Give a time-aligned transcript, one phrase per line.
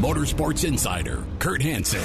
[0.00, 2.00] Motorsports Insider, Kurt Hansen.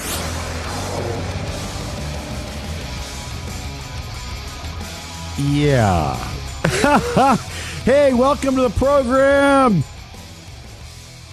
[5.53, 6.15] Yeah.
[7.83, 9.83] hey, welcome to the program.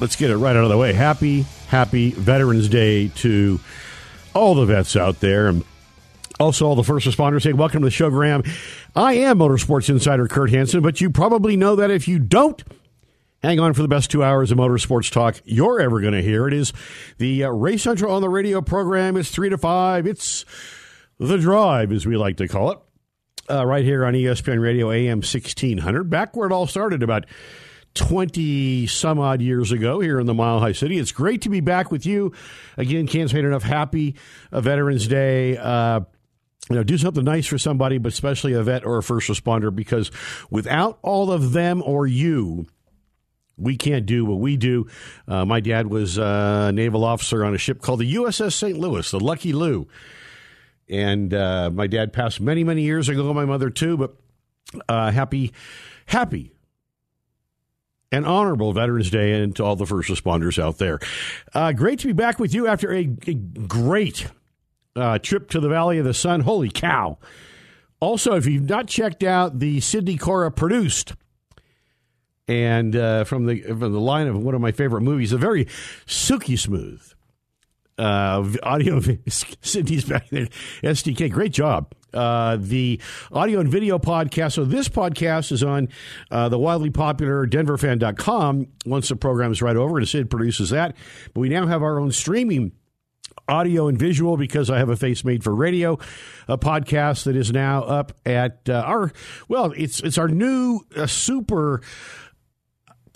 [0.00, 0.94] Let's get it right out of the way.
[0.94, 3.60] Happy, happy Veterans Day to
[4.32, 5.62] all the vets out there and
[6.40, 7.44] also all the first responders.
[7.44, 8.42] Hey, welcome to the show, Graham.
[8.94, 12.62] I am Motorsports Insider Kurt Hansen, but you probably know that if you don't,
[13.42, 16.48] hang on for the best two hours of motorsports talk you're ever going to hear.
[16.48, 16.72] It is
[17.18, 19.16] the uh, Race Central on the radio program.
[19.16, 20.06] It's three to five.
[20.06, 20.44] It's
[21.18, 22.78] the drive, as we like to call it
[23.50, 27.26] uh, right here on ESPN Radio AM 1600, back where it all started about
[27.94, 30.98] 20 some odd years ago here in the Mile High City.
[30.98, 32.32] It's great to be back with you.
[32.76, 33.62] Again, can't say enough.
[33.62, 34.16] Happy
[34.52, 35.56] uh, Veterans Day.
[35.56, 36.00] Uh,
[36.68, 39.74] you know, do something nice for somebody, but especially a vet or a first responder,
[39.74, 40.10] because
[40.50, 42.66] without all of them or you,
[43.56, 44.86] we can't do what we do.
[45.26, 48.78] Uh, my dad was a naval officer on a ship called the USS St.
[48.78, 49.88] Louis, the Lucky Lou.
[50.88, 54.14] And uh, my dad passed many, many years ago, my mother too, but
[54.88, 55.52] uh, happy,
[56.06, 56.52] happy
[58.12, 60.98] and honorable Veterans Day and to all the first responders out there.
[61.52, 64.28] Uh, great to be back with you after a, a great
[64.94, 66.40] uh, trip to the Valley of the Sun.
[66.40, 67.18] Holy cow.
[68.00, 71.14] Also, if you've not checked out the Sydney Cora produced
[72.48, 75.66] and uh, from the from the line of one of my favorite movies, a very
[76.06, 77.02] silky smooth
[77.98, 79.00] uh, audio.
[79.28, 80.48] Cindy's back there.
[80.82, 81.92] SDK, great job.
[82.14, 84.52] Uh, the audio and video podcast.
[84.52, 85.88] So this podcast is on
[86.30, 88.68] uh, the wildly popular DenverFan.com.
[88.86, 90.96] Once the program is right over, and Sid produces that.
[91.34, 92.72] But we now have our own streaming
[93.48, 95.98] audio and visual because I have a face made for radio,
[96.48, 99.12] a podcast that is now up at uh, our
[99.48, 101.82] well, it's it's our new uh, super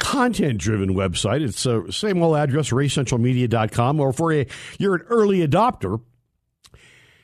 [0.00, 1.42] content driven website.
[1.42, 6.00] It's the uh, same old address, racecentralmedia.com, or if you're an early adopter,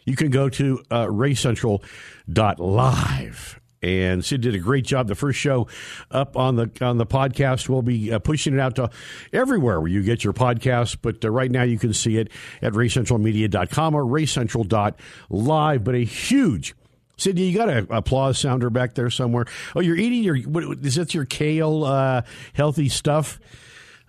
[0.05, 3.61] you can go to uh, racecentral.live.
[3.83, 5.07] And Sid did a great job.
[5.07, 5.69] The first show
[6.11, 7.69] up on the on the podcast.
[7.69, 8.91] We'll be uh, pushing it out to
[9.33, 10.99] everywhere where you get your podcast.
[11.03, 12.31] But uh, right now you can see it
[12.63, 15.85] at racecentralmedia.com or racecentral.live.
[15.85, 16.75] But a huge
[17.19, 19.47] Sydney, you got an applause sounder back there somewhere.
[19.75, 22.23] Oh, you're eating your what, is that your kale uh,
[22.53, 23.41] healthy stuff?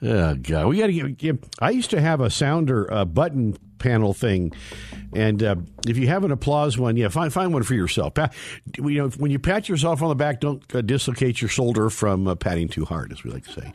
[0.01, 1.43] Oh God, we got to get.
[1.59, 4.51] I used to have a sounder uh, button panel thing,
[5.13, 5.55] and uh,
[5.87, 8.13] if you have an applause one, yeah, find find one for yourself.
[8.13, 8.33] Pat,
[8.75, 12.27] you know, when you pat yourself on the back, don't uh, dislocate your shoulder from
[12.27, 13.71] uh, patting too hard, as we like to say,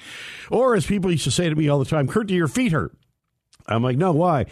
[0.50, 2.72] or as people used to say to me all the time, "Kurt, do your feet
[2.72, 2.92] hurt?"
[3.66, 4.46] I'm like, no, why?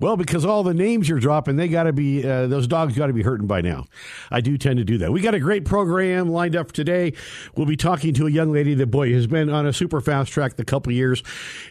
[0.00, 3.06] Well, because all the names you're dropping, they got to be, uh, those dogs got
[3.06, 3.86] to be hurting by now.
[4.30, 5.12] I do tend to do that.
[5.12, 7.12] We got a great program lined up today.
[7.56, 10.32] We'll be talking to a young lady that, boy, has been on a super fast
[10.32, 11.22] track the couple years.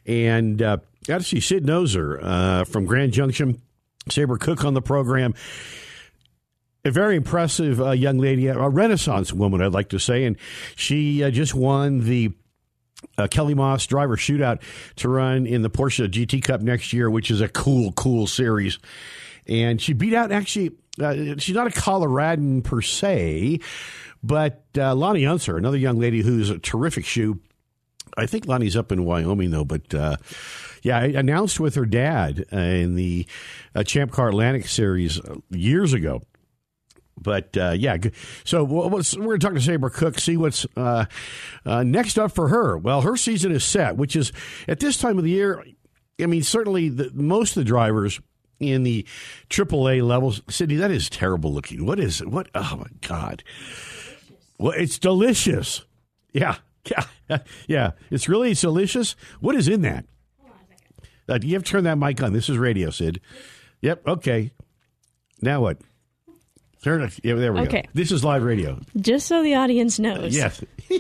[0.06, 3.62] And uh, got to see Sid knows her uh, from Grand Junction,
[4.10, 5.34] Sabre Cook on the program.
[6.84, 10.24] A very impressive uh, young lady, a Renaissance woman, I'd like to say.
[10.24, 10.38] And
[10.76, 12.32] she uh, just won the
[13.18, 14.62] uh, Kelly Moss driver shootout
[14.98, 18.80] to run in the Porsche GT Cup next year, which is a cool, cool series.
[19.48, 23.60] And she beat out actually, uh, she's not a Coloradan per se,
[24.24, 27.40] but uh, Loni Unser, another young lady who's a terrific shoe.
[28.18, 30.18] I think Loni's up in Wyoming though, but uh,
[30.84, 33.26] yeah, I announced with her dad in the
[33.74, 36.22] uh, Champ Car Atlantic series years ago
[37.18, 37.98] but uh, yeah,
[38.44, 41.06] so we're going to talk to Sabre Cook, see what's uh,
[41.66, 42.78] uh, next up for her.
[42.78, 44.32] Well, her season is set, which is
[44.68, 45.64] at this time of the year.
[46.20, 48.22] I mean, certainly the, most of the drivers
[48.60, 49.06] in the
[49.50, 51.86] AAA levels, Sydney, that is terrible looking.
[51.86, 52.30] What is it?
[52.30, 52.50] What?
[52.54, 53.44] Oh my God!
[54.58, 55.86] Well, it's delicious.
[56.34, 56.58] Yeah,
[56.90, 57.38] yeah,
[57.68, 57.92] yeah.
[58.12, 59.16] It's really it's delicious.
[59.40, 60.06] What is in that?
[61.28, 62.34] Uh, you have to turn that mic on.
[62.34, 63.20] This is radio, Sid.
[63.82, 64.08] Yep.
[64.08, 64.52] Okay.
[65.42, 65.80] Now what?
[66.86, 67.20] Turn it.
[67.24, 67.82] Yeah, there we Okay.
[67.82, 67.90] go.
[67.96, 68.80] This is live radio.
[68.96, 70.36] Just so the audience knows.
[70.36, 70.62] Yes.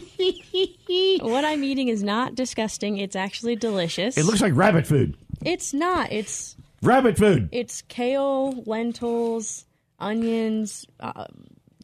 [1.21, 2.97] What I'm eating is not disgusting.
[2.97, 4.17] It's actually delicious.
[4.17, 5.15] It looks like rabbit food.
[5.45, 6.11] It's not.
[6.11, 7.49] It's Rabbit food.
[7.51, 9.65] it's kale, lentils,
[9.99, 11.25] onions, uh,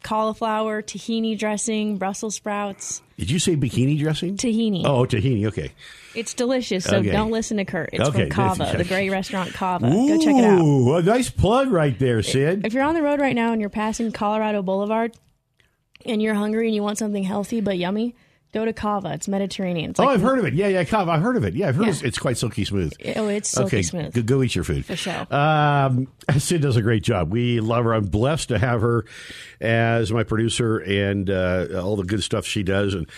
[0.03, 3.01] cauliflower, tahini dressing, Brussels sprouts.
[3.18, 4.36] Did you say bikini dressing?
[4.38, 4.83] Tahini.
[4.86, 5.45] Oh, tahini.
[5.48, 5.71] Okay.
[6.15, 7.12] It's delicious, so Okay.
[7.12, 7.92] don't listen to Kurt.
[7.94, 9.89] It's Okay, from Cava, the great restaurant Cava.
[9.89, 10.62] Go check it out.
[10.62, 12.65] Ooh, a nice plug right there, Sid.
[12.65, 15.13] If you're on the road right now and you're passing Colorado Boulevard
[16.06, 18.15] and you're hungry and you want something healthy but yummy,
[18.53, 19.13] go to Cava.
[19.13, 19.92] It's Mediterranean.
[19.92, 20.53] It's oh, like- I've heard of it.
[20.53, 21.53] Yeah, yeah, Kav, I've heard of it.
[21.56, 21.92] Yeah, I've heard Yeah.
[21.92, 22.94] it's, it's quite silky smooth.
[23.15, 24.13] Oh, it's silky okay, smooth.
[24.13, 24.86] Go, go eat your food.
[24.86, 25.25] For sure.
[25.33, 26.07] Um,
[26.38, 27.31] Sid does a great job.
[27.31, 27.94] We love her.
[27.94, 29.06] I'm blessed to have her
[29.59, 33.09] as my producer and uh, all the good stuff she does and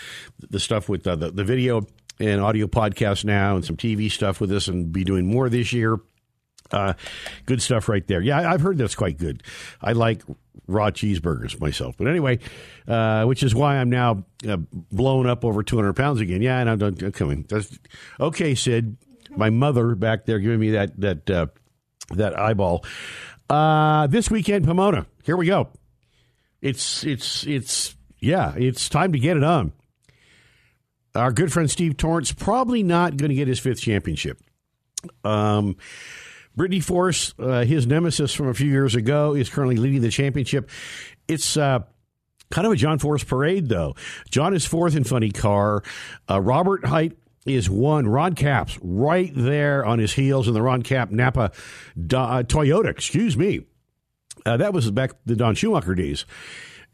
[0.50, 1.86] the stuff with uh, the, the video
[2.20, 5.72] and audio podcast now and some TV stuff with us and be doing more this
[5.72, 5.98] year.
[6.70, 6.94] Uh,
[7.46, 8.20] good stuff right there.
[8.20, 9.42] Yeah, I- I've heard that's quite good.
[9.82, 10.22] I like
[10.66, 11.94] raw cheeseburgers myself.
[11.98, 12.38] But anyway,
[12.88, 14.56] uh, which is why I'm now uh,
[14.90, 16.42] blown up over 200 pounds again.
[16.42, 17.44] Yeah, and I'm done I'm coming.
[17.48, 17.78] That's,
[18.18, 18.96] okay, Sid.
[19.36, 21.46] My mother back there giving me that that uh,
[22.10, 22.84] that eyeball.
[23.50, 25.06] Uh, this weekend, Pomona.
[25.24, 25.68] Here we go.
[26.62, 28.54] It's it's it's yeah.
[28.56, 29.72] It's time to get it on.
[31.14, 34.40] Our good friend Steve Torrance probably not going to get his fifth championship.
[35.24, 35.76] Um,
[36.56, 40.70] Brittany Force, uh, his nemesis from a few years ago, is currently leading the championship.
[41.26, 41.80] It's uh,
[42.50, 43.94] kind of a John Force parade, though.
[44.30, 45.82] John is fourth in funny car.
[46.30, 47.16] Uh, Robert Hight
[47.46, 48.06] is one.
[48.06, 52.88] Ron Capps right there on his heels in the Ron Cap Napa uh, Toyota.
[52.88, 53.66] Excuse me.
[54.46, 56.24] Uh, that was back the Don Schumacher days.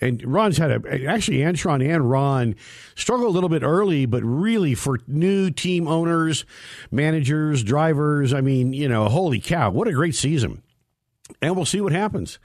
[0.01, 2.57] And Ron's had a actually Antron and Ron
[2.95, 6.47] struggled a little bit early, but really for new team owners,
[6.91, 10.63] managers, drivers, I mean, you know, holy cow, what a great season.
[11.43, 12.39] And we'll see what happens.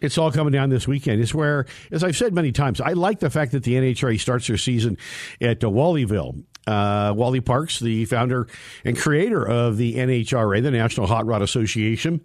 [0.00, 1.20] It's all coming down this weekend.
[1.20, 4.46] It's where, as I've said many times, I like the fact that the NHRA starts
[4.46, 4.96] their season
[5.40, 6.44] at uh, Wallyville.
[6.66, 8.46] Uh, Wally Parks, the founder
[8.84, 12.20] and creator of the NHRA, the National Hot Rod Association.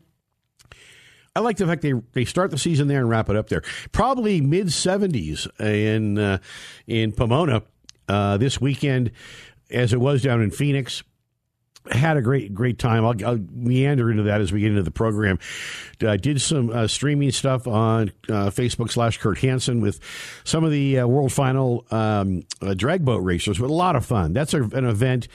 [1.36, 3.62] I like the fact they they start the season there and wrap it up there.
[3.92, 6.38] Probably mid seventies in uh,
[6.88, 7.64] in Pomona
[8.08, 9.12] uh, this weekend,
[9.70, 11.04] as it was down in Phoenix.
[11.92, 13.06] Had a great great time.
[13.06, 15.38] I'll, I'll meander into that as we get into the program.
[16.02, 20.00] I did some uh, streaming stuff on uh, Facebook slash Kurt Hansen with
[20.46, 23.60] some of the uh, World Final um, uh, drag boat racers.
[23.60, 24.34] But a lot of fun.
[24.34, 25.28] That's a, an event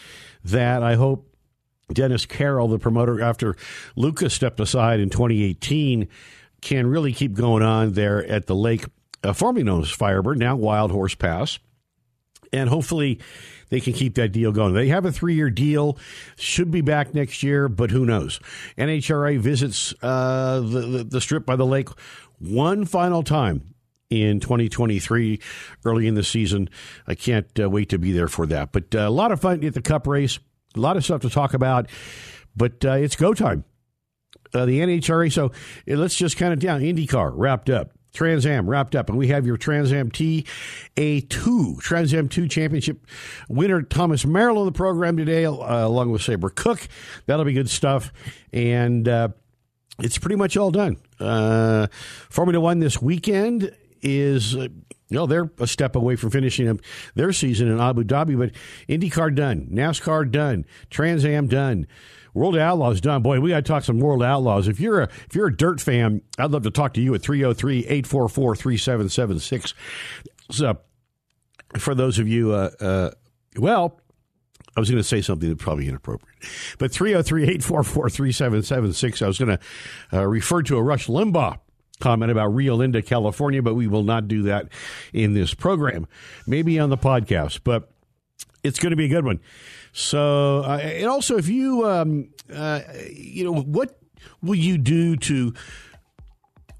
[0.45, 1.30] that I hope
[1.93, 3.57] Dennis Carroll, the promoter, after
[3.97, 6.09] Lucas stepped aside in 2018,
[6.61, 8.87] can really keep going on there at the lake,
[9.25, 11.59] uh, formerly known as Firebird, now Wild Horse Pass.
[12.53, 13.21] And hopefully
[13.69, 14.75] they can keep that deal going.
[14.75, 15.99] They have a three year deal,
[16.37, 18.41] should be back next year, but who knows?
[18.77, 21.89] NHRA visits uh, the, the, the strip by the lake
[22.39, 23.75] one final time
[24.11, 25.41] in 2023,
[25.85, 26.69] early in the season.
[27.07, 28.73] I can't uh, wait to be there for that.
[28.73, 30.41] But uh, a lot of fun at the Cup race.
[30.77, 31.89] A lot of stuff to talk about,
[32.57, 33.65] but uh, it's go time.
[34.53, 35.33] Uh, the NHRA.
[35.33, 35.51] So uh,
[35.97, 36.81] let's just kind of down.
[36.81, 37.93] IndyCar wrapped up.
[38.13, 43.07] Trans Am wrapped up, and we have your Trans Am TA2 Trans Am 2 Championship
[43.49, 46.89] winner Thomas Merrill on the program today, uh, along with Sabre Cook.
[47.27, 48.13] That'll be good stuff,
[48.53, 49.29] and uh,
[50.01, 50.97] it's pretty much all done.
[51.21, 51.87] Uh,
[52.29, 53.73] Formula One this weekend
[54.03, 54.57] is.
[55.11, 56.79] You know, they're a step away from finishing up
[57.15, 58.53] their season in Abu Dhabi, but
[58.89, 61.89] IndyCar done, NASCAR done, Trans Am done.
[62.33, 63.23] World Outlaws done.
[63.23, 64.69] Boy, we got to talk some World Outlaws.
[64.69, 67.23] If you're a if you're a dirt fan, I'd love to talk to you at
[67.23, 69.75] 303-844-3776.
[70.53, 70.79] So
[71.77, 73.11] for those of you uh, uh,
[73.57, 74.01] well,
[74.77, 76.39] I was going to say something that's probably inappropriate.
[76.79, 79.61] But 303-844-3776, I was going to
[80.13, 81.59] uh, refer to a Rush Limbaugh
[82.01, 84.69] comment about Rio Linda, California, but we will not do that
[85.13, 86.07] in this program.
[86.47, 87.91] Maybe on the podcast, but
[88.63, 89.41] it's going to be a good one.
[89.93, 92.81] So, uh, and also, if you, um, uh,
[93.13, 93.99] you know, what
[94.43, 95.55] will you do to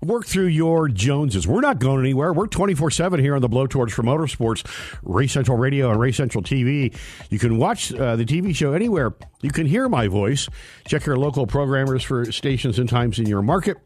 [0.03, 1.47] work through your Joneses?
[1.47, 2.33] We're not going anywhere.
[2.33, 4.65] We're 24 7 here on the Blowtorch for Motorsports,
[5.03, 6.95] Race Central Radio and Race Central TV.
[7.31, 9.15] You can watch uh, the TV show anywhere.
[9.43, 10.49] You can hear my voice.
[10.87, 13.77] Check your local programmers for stations and times in your market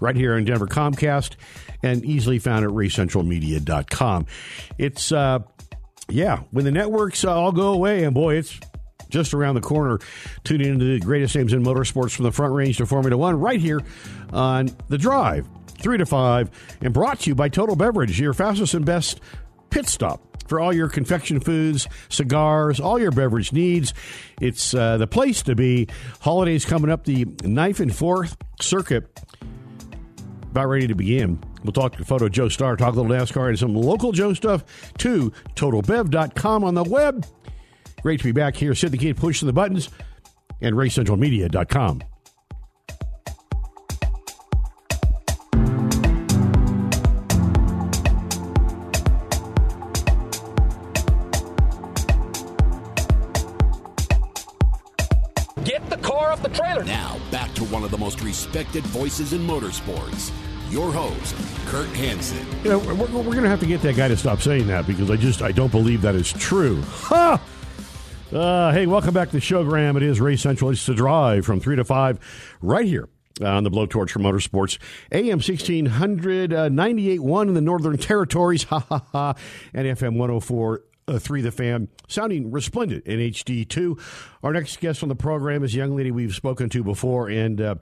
[0.00, 1.36] right here in Denver Comcast
[1.82, 4.26] and easily found at racecentralmedia.com.
[4.78, 5.40] It's, uh,
[6.08, 8.58] yeah, when the networks uh, all go away, and boy, it's
[9.08, 9.98] just around the corner.
[10.44, 13.60] Tune into the greatest names in motorsports from the front range to Formula One right
[13.60, 13.80] here
[14.32, 15.46] on The Drive,
[15.78, 19.20] 3 to 5, and brought to you by Total Beverage, your fastest and best
[19.70, 23.92] pit stop for all your confection foods, cigars, all your beverage needs.
[24.40, 25.88] It's uh, the place to be.
[26.20, 28.28] Holidays coming up, the knife and fork
[28.60, 29.08] circuit
[30.56, 31.38] about ready to begin.
[31.64, 34.64] We'll talk to Photo Joe Star, talk a little NASCAR and some local Joe stuff
[34.96, 35.30] too.
[35.54, 37.26] TotalBev.com on the web.
[38.00, 38.74] Great to be back here.
[38.74, 39.90] Sid the Kid the buttons
[40.62, 42.02] and RaceCentralMedia.com.
[58.56, 60.32] respected voices in motorsports.
[60.70, 61.36] Your host,
[61.66, 62.46] Kurt Hansen.
[62.64, 64.86] You know, we're, we're going to have to get that guy to stop saying that
[64.86, 66.80] because I just I don't believe that is true.
[66.80, 67.38] Ha!
[68.32, 69.98] Uh, hey, welcome back to the show, Graham.
[69.98, 70.70] It is Race Central.
[70.70, 73.10] It's the drive from 3 to 5 right here
[73.44, 74.78] on the Blowtorch for Motorsports.
[75.12, 79.34] AM 1600, uh, 98.1 in the Northern Territories, ha ha ha,
[79.74, 84.00] and FM 104 uh, 3 The Fan, sounding resplendent in HD2.
[84.42, 87.60] Our next guest on the program is a young lady we've spoken to before and
[87.60, 87.74] uh,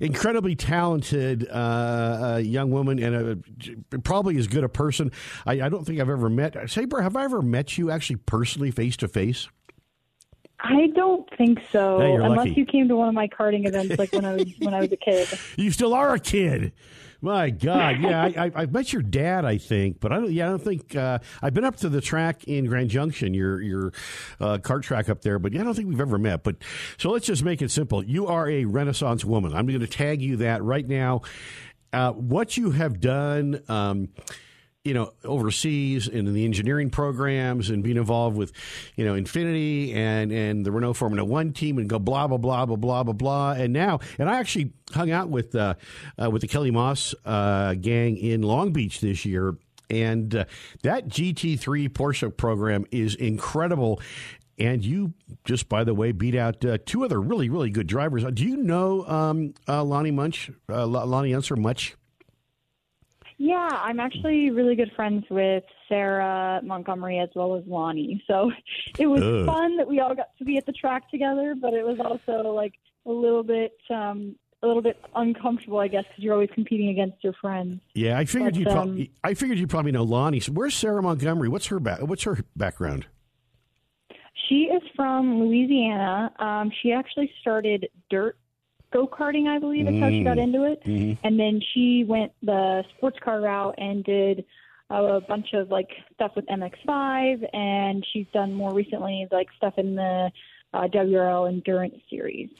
[0.00, 3.42] incredibly talented uh, uh, young woman and
[3.92, 5.10] a, probably as good a person.
[5.46, 6.70] I, I don't think I've ever met.
[6.70, 9.48] Sabre, have I ever met you actually personally face to face?
[10.60, 12.50] I don't think so, Hey, unless lucky.
[12.52, 14.92] you came to one of my karting events, like when I was when I was
[14.92, 15.28] a kid.
[15.56, 16.72] You still are a kid.
[17.20, 20.30] My God, yeah, I, I, I've met your dad, I think, but I don't.
[20.32, 23.60] Yeah, I don't think uh, I've been up to the track in Grand Junction, your
[23.60, 23.92] your
[24.40, 26.44] uh, kart track up there, but yeah, I don't think we've ever met.
[26.44, 26.56] But
[26.96, 28.04] so let's just make it simple.
[28.04, 29.52] You are a Renaissance woman.
[29.52, 31.22] I'm going to tag you that right now.
[31.92, 33.62] Uh, what you have done.
[33.68, 34.10] Um,
[34.84, 38.52] you know, overseas and in the engineering programs and being involved with,
[38.96, 42.64] you know, Infiniti and, and the Renault Formula One team and go blah, blah, blah,
[42.64, 43.52] blah, blah, blah, blah.
[43.52, 45.74] And now, and I actually hung out with, uh,
[46.22, 49.56] uh, with the Kelly Moss, uh, gang in Long Beach this year.
[49.90, 50.44] And uh,
[50.82, 54.00] that GT3 Porsche program is incredible.
[54.58, 55.12] And you
[55.44, 58.24] just, by the way, beat out uh, two other really, really good drivers.
[58.32, 61.97] Do you know um, uh, Loni Munch, uh, Loni Unser much?
[63.38, 68.20] Yeah, I'm actually really good friends with Sarah Montgomery as well as Loni.
[68.26, 68.50] So
[68.98, 69.46] it was Ugh.
[69.46, 72.50] fun that we all got to be at the track together, but it was also
[72.50, 72.74] like
[73.06, 77.22] a little bit um a little bit uncomfortable, I guess, because you're always competing against
[77.22, 77.80] your friends.
[77.94, 79.12] Yeah, I figured you um, probably.
[79.22, 80.42] I figured you probably know Loni.
[80.42, 81.48] So where's Sarah Montgomery?
[81.48, 82.00] What's her back?
[82.02, 83.06] What's her background?
[84.48, 86.32] She is from Louisiana.
[86.38, 88.36] Um, she actually started dirt
[88.92, 90.82] go karting, I believe, is how she got into it.
[91.22, 94.44] And then she went the sports car route and did
[94.90, 99.94] a bunch of like stuff with MX5, and she's done more recently like stuff in
[99.94, 100.30] the
[100.72, 102.50] uh, WRL Endurance Series.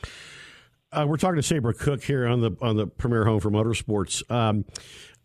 [0.90, 4.28] Uh, we're talking to Sabre Cook here on the on the Premier Home for Motorsports.
[4.30, 4.64] Um,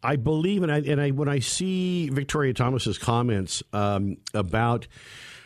[0.01, 4.87] I believe, and I and I when I see Victoria Thomas's comments um, about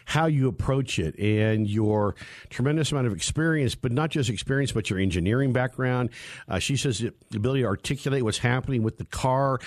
[0.07, 2.15] how you approach it and your
[2.49, 6.09] tremendous amount of experience, but not just experience, but your engineering background.
[6.47, 9.59] Uh, she says the ability to articulate what's happening with the car.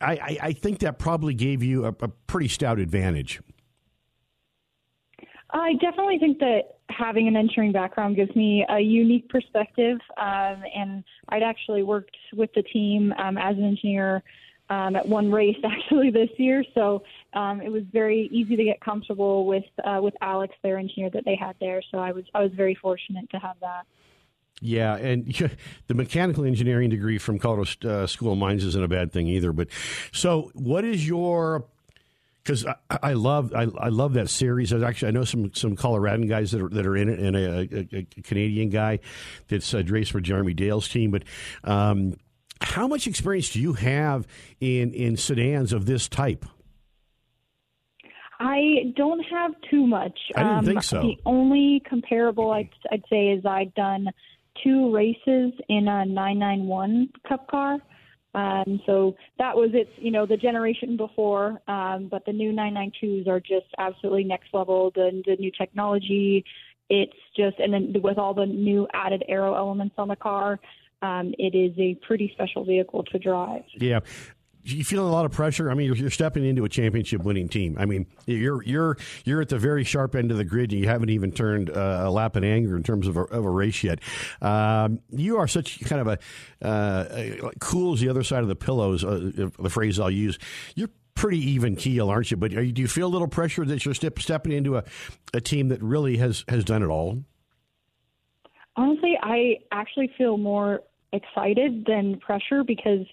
[0.00, 3.40] I, I, I think that probably gave you a, a pretty stout advantage.
[5.52, 9.98] I definitely think that having an engineering background gives me a unique perspective.
[10.16, 14.22] Um, and I'd actually worked with the team um, as an engineer
[14.70, 17.02] um, at one race actually this year, so
[17.34, 21.24] um, it was very easy to get comfortable with uh, with Alex, their engineer that
[21.24, 21.82] they had there.
[21.90, 23.84] So I was I was very fortunate to have that.
[24.60, 25.26] Yeah, and
[25.88, 29.52] the mechanical engineering degree from Colorado uh, School of Mines isn't a bad thing either.
[29.52, 29.68] But
[30.12, 31.66] so, what is your?
[32.42, 34.72] Because I, I love I, I love that series.
[34.72, 37.96] Actually I know some some Coloradan guys that are that are in it, and a,
[37.96, 39.00] a, a Canadian guy
[39.48, 41.10] that's uh, raced for Jeremy Dale's team.
[41.10, 41.24] But
[41.64, 42.14] um,
[42.60, 44.26] how much experience do you have
[44.60, 46.44] in in sedans of this type?
[48.40, 50.18] I don't have too much.
[50.34, 51.02] I didn't um, think so.
[51.02, 54.08] The only comparable I'd, I'd say is I've done
[54.64, 57.78] two races in a 991 Cup car.
[58.32, 61.60] Um, so that was its, you know, the generation before.
[61.68, 64.90] Um, but the new 992s are just absolutely next level.
[64.94, 66.44] The the new technology,
[66.88, 70.58] it's just, and then with all the new added aero elements on the car,
[71.02, 73.64] um, it is a pretty special vehicle to drive.
[73.78, 74.00] Yeah.
[74.62, 75.70] You feel a lot of pressure.
[75.70, 77.76] I mean, you're, you're stepping into a championship-winning team.
[77.78, 80.72] I mean, you're you're you're at the very sharp end of the grid.
[80.72, 83.46] and You haven't even turned uh, a lap in anger in terms of a, of
[83.46, 84.00] a race yet.
[84.42, 86.18] Um, you are such kind of
[86.60, 89.02] a uh, cool as the other side of the pillows.
[89.02, 90.38] Uh, the phrase I'll use.
[90.74, 92.36] You're pretty even keel, aren't you?
[92.36, 94.84] But are you, do you feel a little pressure that you're step, stepping into a,
[95.32, 97.24] a team that really has has done it all?
[98.76, 103.06] Honestly, I actually feel more excited than pressure because,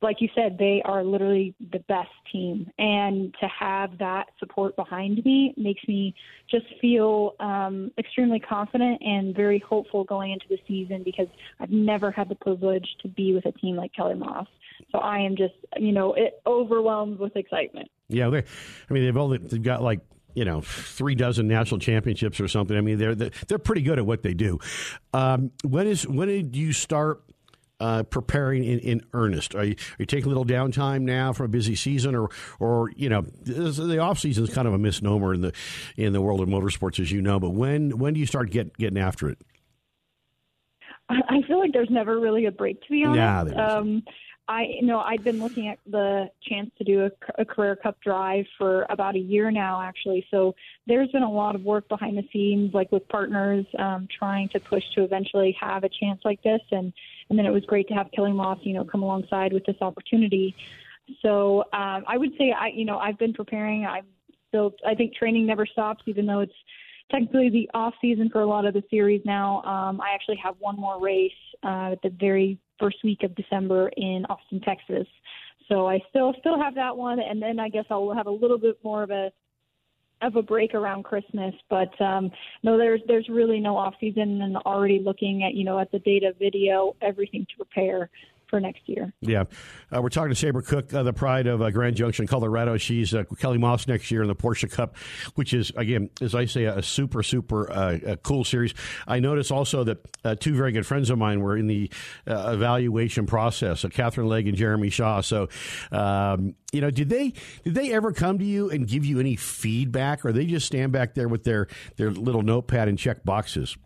[0.00, 2.70] like you said, they are literally the best team.
[2.78, 6.14] And to have that support behind me makes me
[6.50, 11.28] just feel um, extremely confident and very hopeful going into the season because
[11.60, 14.46] I've never had the privilege to be with a team like Kelly Moss.
[14.92, 17.90] So I am just, you know, it overwhelmed with excitement.
[18.08, 20.00] Yeah, they, I mean they've only they've got like
[20.34, 22.76] you know three dozen national championships or something.
[22.76, 24.58] I mean they're they're, pretty good at what they do.
[25.12, 27.22] Um, when is when did you start
[27.80, 29.54] uh, preparing in, in earnest?
[29.54, 32.90] Are you, are you taking a little downtime now from a busy season, or or
[32.96, 35.52] you know the off season is kind of a misnomer in the
[35.96, 37.38] in the world of motorsports, as you know.
[37.38, 39.38] But when when do you start get, getting after it?
[41.08, 43.54] I feel like there's never really a break, to be honest.
[43.54, 44.02] Yeah, um,
[44.46, 47.98] I you know I've been looking at the chance to do a, a Carrera Cup
[48.00, 50.26] drive for about a year now, actually.
[50.30, 50.54] So
[50.86, 54.60] there's been a lot of work behind the scenes, like with partners, um, trying to
[54.60, 56.92] push to eventually have a chance like this, and
[57.30, 59.76] and then it was great to have Kelly Moss, you know, come alongside with this
[59.80, 60.54] opportunity.
[61.22, 63.86] So um, I would say I you know I've been preparing.
[63.86, 64.06] I'm
[64.48, 66.52] still I think training never stops, even though it's
[67.10, 69.62] technically the off season for a lot of the series now.
[69.62, 71.32] Um, I actually have one more race
[71.64, 75.06] uh, at the very first week of December in Austin, Texas.
[75.68, 78.58] So I still still have that one, and then I guess I'll have a little
[78.58, 79.30] bit more of a
[80.22, 81.54] of a break around Christmas.
[81.68, 82.30] But um,
[82.62, 85.98] no, there's there's really no off season, and already looking at you know at the
[86.00, 88.10] data, video, everything to prepare
[88.48, 89.12] for next year.
[89.20, 89.44] Yeah.
[89.94, 92.76] Uh, we're talking to Sabre Cook, uh, the pride of uh, Grand Junction, Colorado.
[92.76, 94.96] She's uh, Kelly Moss next year in the Porsche Cup,
[95.34, 98.74] which is, again, as I say, a super, super uh, cool series.
[99.06, 101.90] I noticed also that uh, two very good friends of mine were in the
[102.26, 105.20] evaluation process, Katherine Legge and Jeremy Shaw.
[105.20, 105.48] So,
[105.92, 107.32] um, you know, did they
[107.64, 110.92] did they ever come to you and give you any feedback, or they just stand
[110.92, 113.76] back there with their, their little notepad and check boxes?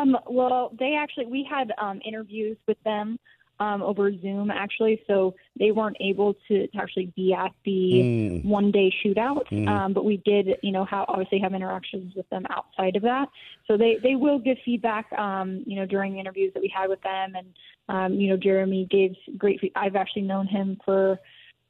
[0.00, 3.18] Um, well, they actually we had um, interviews with them
[3.60, 8.44] um, over Zoom actually, so they weren't able to, to actually be at the mm.
[8.44, 9.46] one day shootout.
[9.52, 9.68] Mm.
[9.68, 13.28] Um, but we did, you know, how obviously have interactions with them outside of that.
[13.66, 16.88] So they they will give feedback, um, you know, during the interviews that we had
[16.88, 17.46] with them, and
[17.88, 19.60] um, you know, Jeremy gives great.
[19.76, 21.20] I've actually known him for.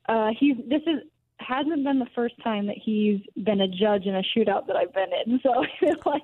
[0.09, 1.03] Uh, he's this is
[1.51, 4.93] hasn't been the first time that he's been a judge in a shootout that I've
[4.93, 5.41] been in.
[5.51, 6.23] So I feel like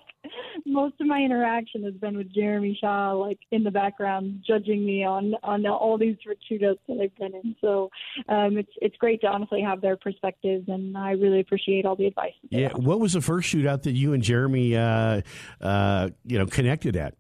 [0.67, 5.05] most of my interaction has been with Jeremy Shaw, like in the background, judging me
[5.05, 6.17] on on all these
[6.51, 7.57] shootouts that I've been in.
[7.61, 7.91] So
[8.29, 12.07] um, it's it's great to honestly have their perspectives, and I really appreciate all the
[12.07, 12.35] advice.
[12.51, 15.23] Yeah, what was the first shootout that you and Jeremy, uh,
[15.63, 17.15] uh, you know, connected at?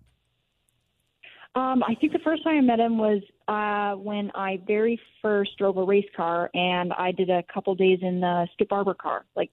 [1.56, 5.56] Um, I think the first time I met him was uh, when I very first
[5.56, 9.24] drove a race car, and I did a couple days in the Skip Barber car,
[9.34, 9.50] like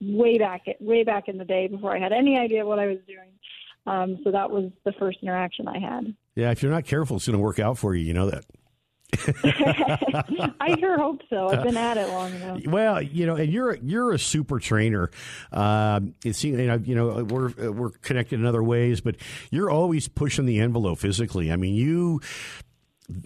[0.00, 2.98] way back, way back in the day before I had any idea what I was
[3.06, 3.30] doing.
[3.86, 6.14] Um, so that was the first interaction I had.
[6.34, 8.04] Yeah, if you're not careful, it's going to work out for you.
[8.04, 8.44] You know that.
[10.60, 11.48] I sure hope so.
[11.48, 12.66] I've been at it long enough.
[12.66, 15.10] Well, you know, and you're you're a super trainer.
[15.52, 19.16] Um, it seems you know, you know we're we're connected in other ways, but
[19.50, 21.52] you're always pushing the envelope physically.
[21.52, 22.20] I mean, you.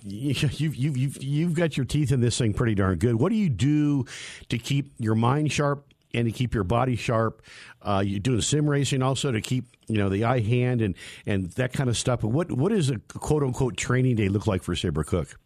[0.03, 3.15] You've, you've, you've, you've got your teeth in this thing pretty darn good.
[3.15, 4.07] What do you do
[4.49, 7.43] to keep your mind sharp and to keep your body sharp.
[7.83, 10.95] Uh, you're doing sim racing also to keep you know the eye hand and
[11.27, 12.21] and that kind of stuff.
[12.21, 15.39] But what what does a quote unquote training day look like for Sabre Cook?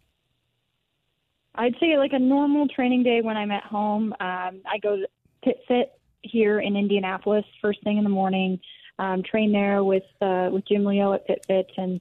[1.54, 4.12] I'd say like a normal training day when I'm at home.
[4.20, 5.08] Um, I go to
[5.42, 8.60] Pit here in Indianapolis first thing in the morning.
[8.98, 12.00] Um, train there with uh, with Jim Leo at Pit Fit and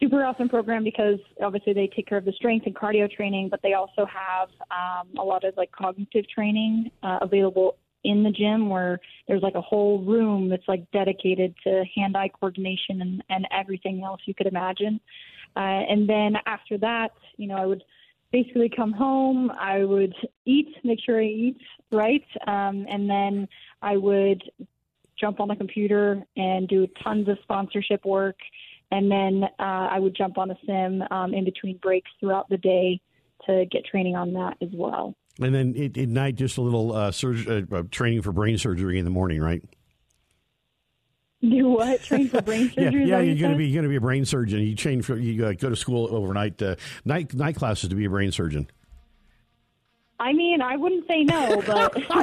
[0.00, 3.60] super awesome program because obviously they take care of the strength and cardio training, but
[3.62, 8.68] they also have um, a lot of like cognitive training uh, available in the gym
[8.68, 14.02] where there's like a whole room that's like dedicated to hand-eye coordination and, and everything
[14.04, 15.00] else you could imagine.
[15.54, 17.84] Uh, and then after that, you know, I would
[18.32, 19.50] basically come home.
[19.50, 20.14] I would
[20.46, 21.58] eat, make sure I eat
[21.92, 23.46] right, um, and then
[23.82, 24.42] I would
[25.20, 28.36] jump on the computer and do tons of sponsorship work.
[28.90, 32.58] And then uh, I would jump on a sim um, in between breaks throughout the
[32.58, 33.00] day
[33.46, 35.14] to get training on that as well.
[35.40, 39.04] And then at, night, just a little uh, surg- uh, training for brain surgery in
[39.04, 39.62] the morning, right?
[41.50, 42.02] Do what?
[42.04, 43.04] Train for brain surgery?
[43.04, 44.60] yeah, yeah you're going to be you're going to be a brain surgeon.
[44.60, 48.04] You train for you uh, go to school overnight, uh, night night classes to be
[48.04, 48.68] a brain surgeon.
[50.20, 51.96] I mean, I wouldn't say no, but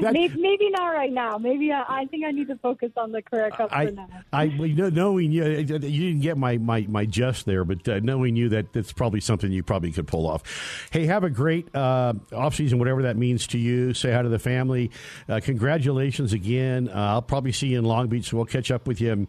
[0.00, 1.38] maybe, maybe, not right now.
[1.38, 4.08] Maybe I, I, think I need to focus on the Carrera Cup I, for now.
[4.32, 8.48] I, knowing you, you didn't get my, my, my just there, but uh, knowing you,
[8.50, 10.88] that that's probably something you probably could pull off.
[10.90, 13.94] Hey, have a great uh, off season, whatever that means to you.
[13.94, 14.90] Say hi to the family.
[15.28, 16.88] Uh, congratulations again.
[16.88, 19.28] Uh, I'll probably see you in Long Beach, so we'll catch up with you and,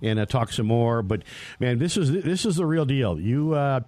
[0.00, 1.02] and uh, talk some more.
[1.02, 1.22] But
[1.60, 3.20] man, this is this is the real deal.
[3.20, 3.80] You uh,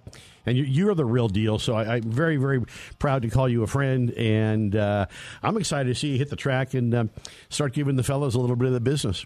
[0.45, 1.59] and you, are the real deal.
[1.59, 2.63] So I, am very, very
[2.97, 5.05] proud to call you a friend, and uh,
[5.43, 7.05] I'm excited to see you hit the track and uh,
[7.49, 9.25] start giving the fellows a little bit of the business.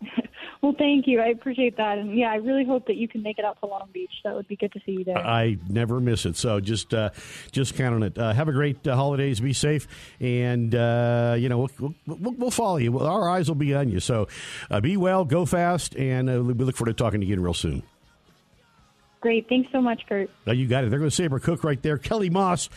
[0.62, 1.20] Well, thank you.
[1.20, 3.66] I appreciate that, and yeah, I really hope that you can make it out to
[3.66, 4.12] Long Beach.
[4.22, 5.18] That would be good to see you there.
[5.18, 7.10] I never miss it, so just uh,
[7.50, 8.16] just count on it.
[8.16, 9.40] Uh, have a great uh, holidays.
[9.40, 9.88] Be safe,
[10.20, 12.96] and uh, you know we'll, we'll, we'll, follow you.
[13.00, 13.98] Our eyes will be on you.
[13.98, 14.28] So
[14.70, 17.42] uh, be well, go fast, and uh, we look forward to talking to you again
[17.42, 17.82] real soon.
[19.22, 19.48] Great.
[19.48, 20.28] Thanks so much, Kurt.
[20.46, 20.90] Now you got it.
[20.90, 21.96] They're going to Sabre Cook right there.
[21.96, 22.68] Kelly Moss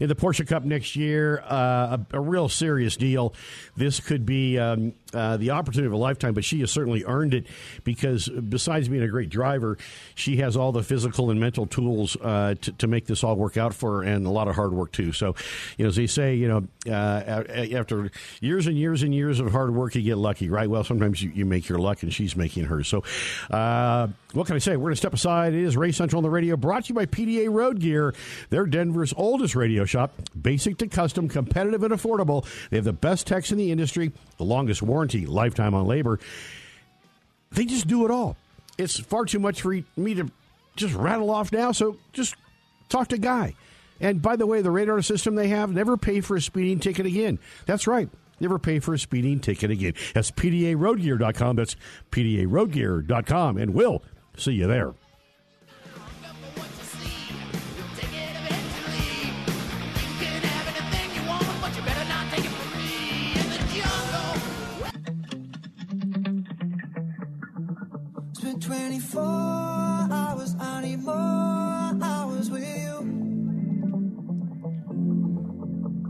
[0.00, 1.40] in the Porsche Cup next year.
[1.46, 3.34] Uh, a, a, real serious deal.
[3.76, 7.34] This could be um, uh, the opportunity of a lifetime, but she has certainly earned
[7.34, 7.46] it
[7.84, 9.78] because besides being a great driver,
[10.14, 13.56] she has all the physical and mental tools uh, to, to, make this all work
[13.56, 15.12] out for her and a lot of hard work too.
[15.12, 15.34] So,
[15.78, 19.50] you know, as they say, you know, uh, after years and years and years of
[19.50, 20.68] hard work, you get lucky, right?
[20.68, 22.88] Well, sometimes you, you make your luck and she's making hers.
[22.88, 23.02] So,
[23.50, 24.76] uh, what can I say?
[24.76, 25.54] We're going to step aside.
[25.54, 28.14] It is Race Central on the radio, brought to you by PDA Road Gear.
[28.50, 32.46] They're Denver's oldest radio shop, basic to custom, competitive and affordable.
[32.70, 36.18] They have the best techs in the industry, the longest warranty, lifetime on labor.
[37.52, 38.36] They just do it all.
[38.76, 40.30] It's far too much for me to
[40.74, 42.34] just rattle off now, so just
[42.88, 43.54] talk to Guy.
[44.00, 47.06] And by the way, the radar system they have, never pay for a speeding ticket
[47.06, 47.38] again.
[47.66, 48.08] That's right.
[48.40, 49.94] Never pay for a speeding ticket again.
[50.12, 51.54] That's PDARoadgear.com.
[51.54, 51.76] That's
[52.10, 53.58] PDARoadgear.com.
[53.58, 54.02] And we'll
[54.36, 54.92] see you there.
[69.10, 69.22] 24
[70.12, 72.94] hours, I need more hours with you.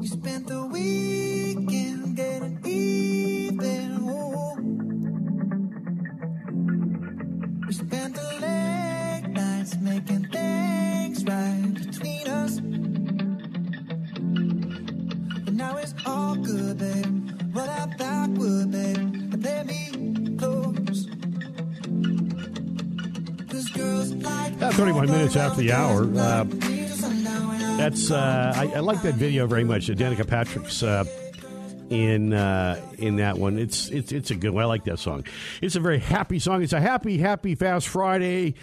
[0.01, 4.09] You spent the weekend getting even.
[4.11, 4.57] Ooh.
[7.67, 12.61] We spent the late nights making things right between us.
[15.45, 17.12] But now it's all good, baby.
[24.79, 26.05] Minutes after the hour.
[26.05, 26.45] Uh,
[27.77, 29.89] that's uh, I, I, like that video very much.
[29.89, 31.05] Danica Patrick's uh,
[31.91, 33.59] in uh, in that one.
[33.59, 34.63] It's it's it's a good one.
[34.63, 35.27] I like that song.
[35.61, 36.63] It's a very happy song.
[36.63, 38.55] It's a happy, happy, fast Friday.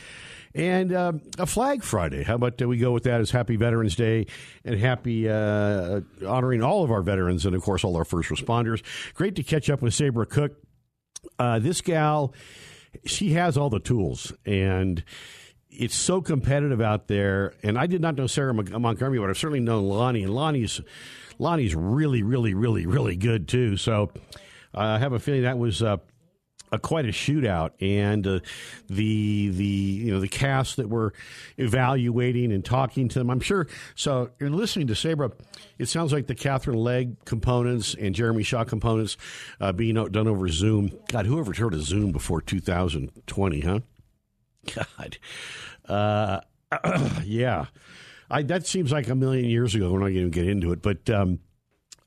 [0.55, 2.23] And uh, a Flag Friday.
[2.23, 4.25] How about uh, we go with that as Happy Veterans Day
[4.65, 8.81] and happy uh, honoring all of our veterans and, of course, all our first responders.
[9.13, 10.53] Great to catch up with Sabre Cook.
[11.37, 12.33] Uh, this gal,
[13.05, 14.33] she has all the tools.
[14.43, 15.03] And
[15.69, 17.53] it's so competitive out there.
[17.63, 20.81] And I did not know Sarah Montgomery, but I've certainly known Loni, and Loni's
[21.39, 23.77] Loni's really, really, really, really good too.
[23.77, 24.11] So
[24.73, 25.81] uh, I have a feeling that was.
[25.81, 25.97] Uh,
[26.71, 28.39] a, quite a shootout, and uh,
[28.87, 31.13] the the you know the cast that were
[31.57, 33.29] evaluating and talking to them.
[33.29, 33.67] I'm sure.
[33.95, 35.31] So in listening to Sabre,
[35.77, 39.17] it sounds like the Katherine Legge components and Jeremy Shaw components
[39.59, 40.91] uh, being done over Zoom.
[41.11, 43.79] God, whoever heard of Zoom before 2020, huh?
[44.75, 45.17] God.
[45.87, 46.41] Uh,
[47.23, 47.65] yeah.
[48.29, 49.91] I, that seems like a million years ago.
[49.91, 51.39] We're not going to get into it, but um,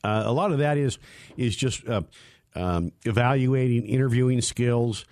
[0.05, 0.98] uh, a lot of that is
[1.37, 2.03] is just uh,
[2.55, 5.05] um, evaluating interviewing skills,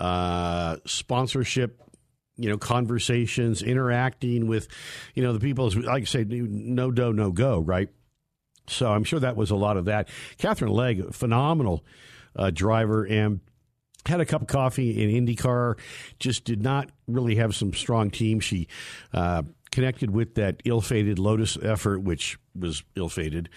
[0.00, 1.82] uh, sponsorship,
[2.36, 4.68] you know, conversations, interacting with,
[5.14, 5.70] you know, the people.
[5.70, 7.88] Like I say, no do, no go, right?
[8.66, 10.08] So I'm sure that was a lot of that.
[10.38, 11.84] Katherine Legge, phenomenal
[12.36, 13.40] uh, driver, and
[14.06, 15.78] had a cup of coffee in IndyCar,
[16.18, 18.40] just did not really have some strong team.
[18.40, 18.68] She
[19.12, 23.48] uh, connected with that ill fated Lotus effort, which was ill fated.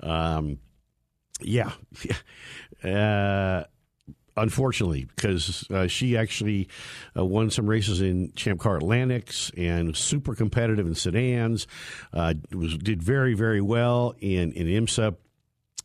[0.00, 0.58] Um,
[1.40, 1.72] yeah.
[2.84, 3.64] uh,
[4.36, 6.68] unfortunately, because uh, she actually
[7.16, 11.66] uh, won some races in Champ Car Atlantics and super competitive in sedans.
[12.12, 15.16] Uh, was did very very well in in IMSA.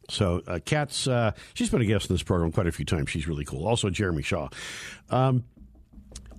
[0.09, 3.09] So, uh, Kat's, uh, she's been a guest in this program quite a few times.
[3.09, 3.67] She's really cool.
[3.67, 4.49] Also, Jeremy Shaw.
[5.09, 5.43] Um,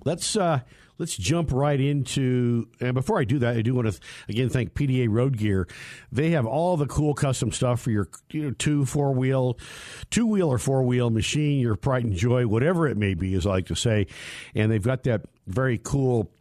[0.05, 0.59] let's uh,
[0.97, 2.67] let's jump right into.
[2.79, 5.67] And before I do that, I do want to again thank PDA Road Gear.
[6.11, 9.57] They have all the cool custom stuff for your you know, two, four wheel,
[10.09, 13.45] two wheel or four wheel machine, your pride and joy, whatever it may be, as
[13.45, 14.07] I like to say.
[14.55, 16.31] And they've got that very cool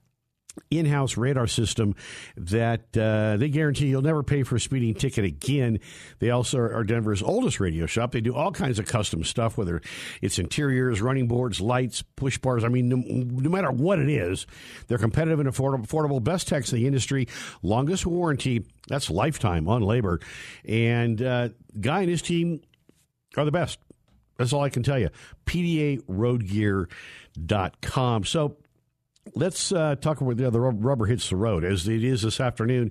[0.71, 1.95] in-house radar system
[2.37, 5.81] that uh, they guarantee you'll never pay for a speeding ticket again.
[6.19, 8.13] They also are Denver's oldest radio shop.
[8.13, 9.81] They do all kinds of custom stuff, whether
[10.21, 12.65] it's interiors, running boards, lights, push bars.
[12.65, 14.47] I mean, no, no matter what it is,
[14.89, 15.87] they're competitive and affordable.
[15.87, 17.29] affordable best techs in the industry,
[17.63, 18.67] longest warranty.
[18.89, 20.21] That's lifetime on labor,
[20.65, 22.61] and uh, Guy and his team
[23.37, 23.79] are the best.
[24.37, 25.11] That's all I can tell you.
[25.47, 28.25] PDARoadgear.com.
[28.25, 28.57] So
[29.35, 32.91] Let's uh, talk about the, the rubber hits the road as it is this afternoon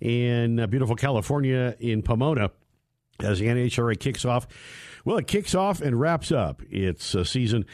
[0.00, 2.50] in uh, beautiful California in Pomona
[3.20, 4.46] as the NHRA kicks off.
[5.04, 7.66] Well, it kicks off and wraps up its uh, season,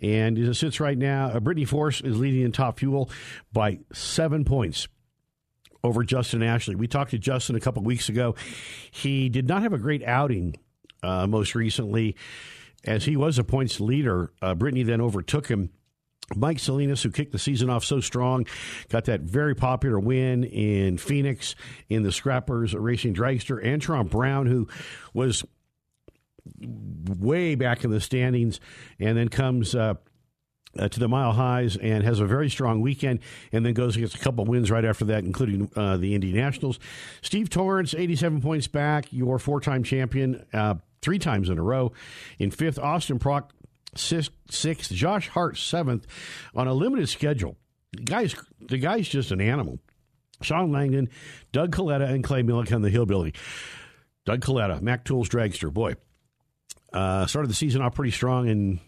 [0.00, 3.10] and as it sits right now, uh, Brittany Force is leading in top fuel
[3.52, 4.86] by seven points
[5.82, 6.76] over Justin Ashley.
[6.76, 8.36] We talked to Justin a couple weeks ago.
[8.90, 10.56] He did not have a great outing
[11.02, 12.16] uh, most recently,
[12.84, 14.32] as he was a points leader.
[14.40, 15.70] Uh, Brittany then overtook him
[16.34, 18.46] Mike Salinas, who kicked the season off so strong,
[18.88, 21.54] got that very popular win in Phoenix
[21.88, 23.64] in the Scrappers Racing Dragster.
[23.64, 24.66] Antron Brown, who
[25.14, 25.44] was
[27.08, 28.60] way back in the standings
[28.98, 29.94] and then comes uh,
[30.78, 33.20] uh, to the mile highs and has a very strong weekend
[33.52, 36.78] and then goes against a couple wins right after that, including uh, the Indy Nationals.
[37.22, 41.92] Steve Torrance, 87 points back, your four time champion, uh, three times in a row.
[42.38, 43.52] In fifth, Austin Prock,
[43.98, 46.06] sixth, Josh Hart, seventh,
[46.54, 47.56] on a limited schedule.
[47.92, 49.78] The guy's, the guy's just an animal.
[50.42, 51.08] Shawn Langdon,
[51.52, 53.32] Doug Kalitta, and Clay Millican, the hillbilly.
[54.24, 55.72] Doug Kalitta, Mac Tools dragster.
[55.72, 55.94] Boy,
[56.92, 58.80] uh, started the season off pretty strong, and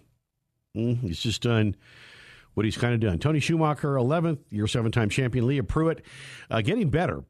[0.76, 1.76] mm, he's just done
[2.54, 3.18] what he's kind of done.
[3.18, 5.46] Tony Schumacher, 11th, year seven time champion.
[5.46, 6.00] Leah Pruett,
[6.50, 7.24] uh, getting better.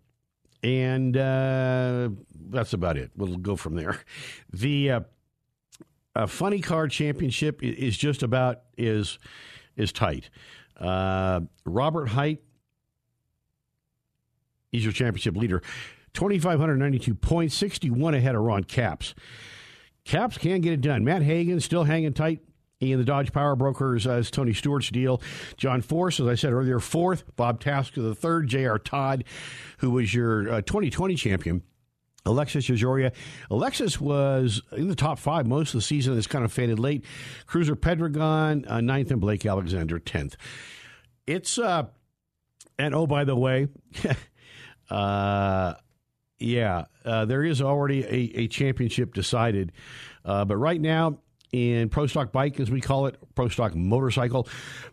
[0.62, 2.09] And uh,
[2.51, 3.11] that's about it.
[3.14, 4.01] We'll go from there.
[4.53, 5.05] The
[6.18, 9.18] uh, funny Car championship is just about is
[9.76, 10.31] is tight.
[10.76, 12.42] Uh, Robert Hight,
[14.72, 15.62] he's your championship leader.
[16.14, 19.14] 2,592 points, 61 ahead of Ron Capps.
[20.04, 21.04] Capps can get it done.
[21.04, 22.40] Matt Hagan still hanging tight
[22.81, 25.20] in the Dodge Power Brokers as Tony Stewart's deal.
[25.57, 27.37] John Force, as I said earlier, fourth.
[27.37, 28.48] Bob Tasca, the third.
[28.48, 28.78] J.R.
[28.78, 29.24] Todd,
[29.78, 31.62] who was your uh, 2020 champion.
[32.29, 33.12] Alexis DeJoria.
[33.51, 36.17] Alexis was in the top five most of the season.
[36.17, 37.05] It's kind of faded late.
[37.47, 40.35] Cruiser Pedregon, uh, ninth, and Blake Alexander, 10th.
[41.27, 41.87] It's, uh,
[42.79, 43.69] and oh, by the way,
[44.91, 45.75] uh,
[46.38, 49.73] yeah, uh, there is already a, a championship decided.
[50.25, 51.19] Uh, but right now,
[51.53, 54.47] in Pro Stock Bike, as we call it, Pro Stock Motorcycle,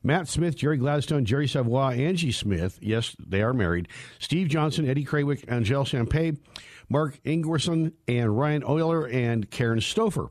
[0.03, 3.87] Matt Smith, Jerry Gladstone, Jerry Savoie, Angie Smith, yes, they are married,
[4.19, 6.39] Steve Johnson, Eddie Krawiec, Angel Champagne,
[6.89, 10.29] Marc Ingwersen, and Ryan Oehler, and Karen Stoffer.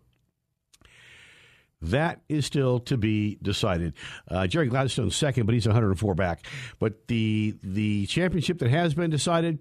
[1.82, 3.92] That is still to be decided.
[4.28, 6.46] Uh, Jerry Gladstone's second, but he's 104 back.
[6.78, 9.58] But the the championship that has been decided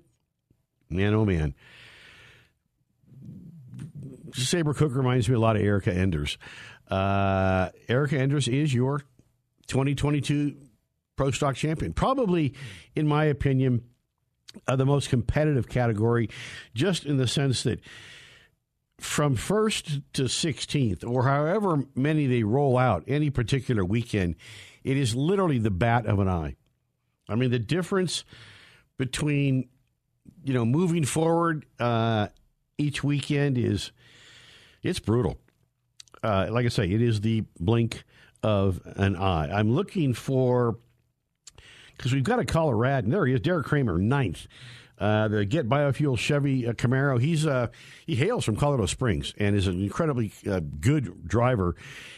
[0.93, 1.55] Man, oh man.
[4.33, 6.37] Sabre Cook reminds me a lot of Erica Enders.
[6.87, 8.99] Uh, Erica Enders is your
[9.67, 10.55] 2022
[11.15, 11.93] Pro Stock champion.
[11.93, 12.53] Probably,
[12.95, 13.83] in my opinion,
[14.67, 16.29] uh, the most competitive category,
[16.73, 17.79] just in the sense that
[18.99, 24.35] from first to 16th, or however many they roll out any particular weekend,
[24.83, 26.55] it is literally the bat of an eye.
[27.27, 28.23] I mean, the difference
[28.97, 29.69] between
[30.43, 32.27] you know, moving forward uh,
[32.77, 33.91] each weekend is
[34.81, 35.39] it's brutal.
[36.21, 38.03] Uh, like I say, it is the blink
[38.41, 39.49] of an eye.
[39.51, 40.77] I'm looking for
[41.97, 44.47] because we've got a Colorado, and there he is, Deric Kramer, ninth.
[44.99, 47.19] Uh, the Get Biofuel Chevy uh, Camaro.
[47.19, 47.67] He's uh,
[48.05, 51.75] he hails from Colorado Springs and is an incredibly uh, good driver.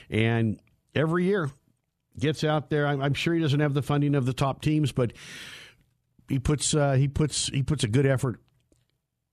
[0.09, 0.59] And
[0.93, 1.49] every year
[2.19, 2.85] gets out there.
[2.85, 5.13] I'm, I'm, sure he doesn't have the funding of the top teams, but
[6.27, 8.39] he puts uh, he puts he puts a good effort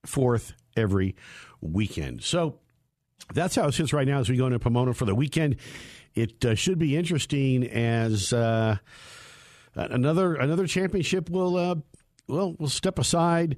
[0.07, 1.17] forth every
[1.61, 2.23] weekend.
[2.23, 2.59] So
[3.35, 5.57] that's how it sits right now as we go into Pomona for the weekend.
[6.15, 8.33] It uh, should be interesting as
[9.75, 11.75] another another championship will uh,
[12.29, 13.57] well will step aside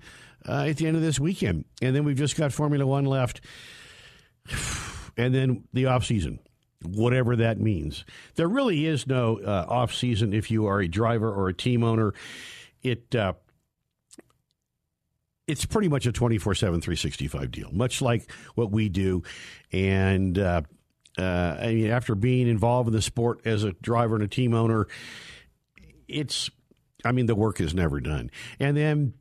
[0.48, 3.40] uh, at the end of this weekend, and then we've just got Formula One left,
[5.16, 6.38] and then the off season
[6.84, 8.04] whatever that means.
[8.34, 11.82] There really is no uh, off season if you are a driver or a team
[11.82, 12.12] owner.
[12.82, 13.34] It uh,
[15.46, 19.22] it's pretty much a 24 7 365 deal much like what we do.
[19.72, 20.62] And uh,
[21.18, 24.54] uh, I mean, after being involved in the sport as a driver and a team
[24.54, 24.86] owner
[26.08, 26.50] it's
[27.04, 29.14] i mean the work is never done and then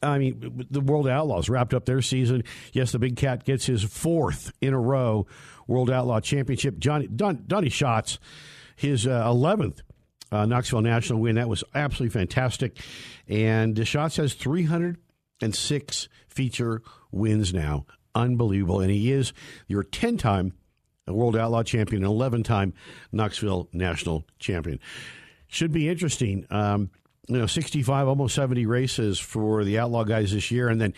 [0.00, 2.44] I mean, the World Outlaws wrapped up their season.
[2.72, 5.26] Yes, the Big Cat gets his fourth in a row
[5.66, 6.78] World Outlaw Championship.
[6.78, 8.20] Johnny Don, Donny Schatz,
[8.76, 9.82] his uh, eleventh
[10.32, 11.36] uh, Knoxville National win.
[11.36, 12.78] That was absolutely fantastic.
[13.28, 17.86] And Schatz has 306 feature wins now.
[18.14, 18.80] Unbelievable.
[18.80, 19.32] And he is
[19.68, 20.54] your 10 time
[21.06, 22.72] World Outlaw Champion and 11 time
[23.12, 24.80] Knoxville National Champion.
[25.52, 26.46] Should be interesting.
[26.48, 26.88] Um,
[27.28, 30.70] you know, 65, almost 70 races for the Outlaw guys this year.
[30.70, 30.94] And then,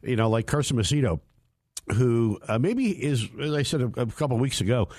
[0.00, 1.18] you know, like Carson Macedo,
[1.92, 4.90] who uh, maybe is, as I said a, a couple weeks ago,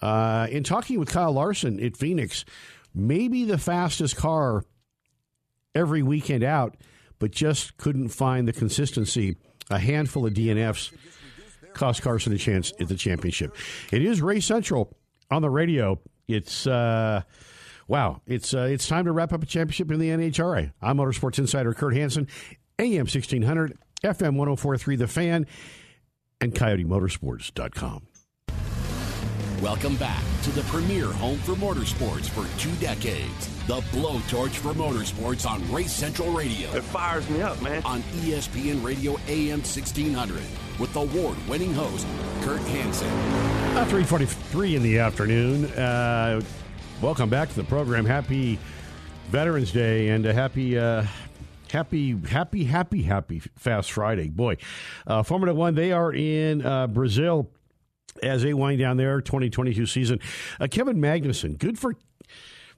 [0.00, 2.46] uh, in talking with Kyle Larson at Phoenix,
[2.94, 4.64] maybe the fastest car
[5.74, 6.78] every weekend out,
[7.18, 9.36] but just couldn't find the consistency.
[9.68, 10.96] A handful of DNFs
[11.74, 13.54] cost Carson a chance at the championship.
[13.92, 14.96] It is Race Central
[15.30, 16.00] on the radio.
[16.26, 17.20] It's uh,
[17.86, 18.20] wow.
[18.26, 20.72] It's uh, it's time to wrap up a championship in the NHRA.
[20.80, 22.28] I'm Motorsports Insider Kurt Hansen,
[22.78, 25.46] AM 1600, FM 1043 The Fan,
[26.40, 28.06] and CoyoteMotorsports.com.
[29.62, 33.48] Welcome back to the premier home for motorsports for two decades.
[33.66, 36.70] The blowtorch for motorsports on Race Central Radio.
[36.72, 37.82] It fires me up, man.
[37.84, 40.42] On ESPN Radio AM 1600
[40.78, 42.06] with award-winning host
[42.42, 43.08] Kurt Hansen.
[43.08, 45.64] Uh, 3.43 in the afternoon.
[45.72, 46.42] Uh,
[47.02, 48.04] welcome back to the program.
[48.04, 48.58] Happy
[49.28, 50.78] Veterans Day and a happy...
[50.78, 51.04] Uh,
[51.70, 54.28] happy, happy, happy, happy Fast Friday.
[54.28, 54.56] Boy,
[55.06, 57.50] uh, Formula One, they are in uh, Brazil
[58.22, 60.20] as they wind down their 2022 season.
[60.60, 61.94] Uh, Kevin Magnussen, good for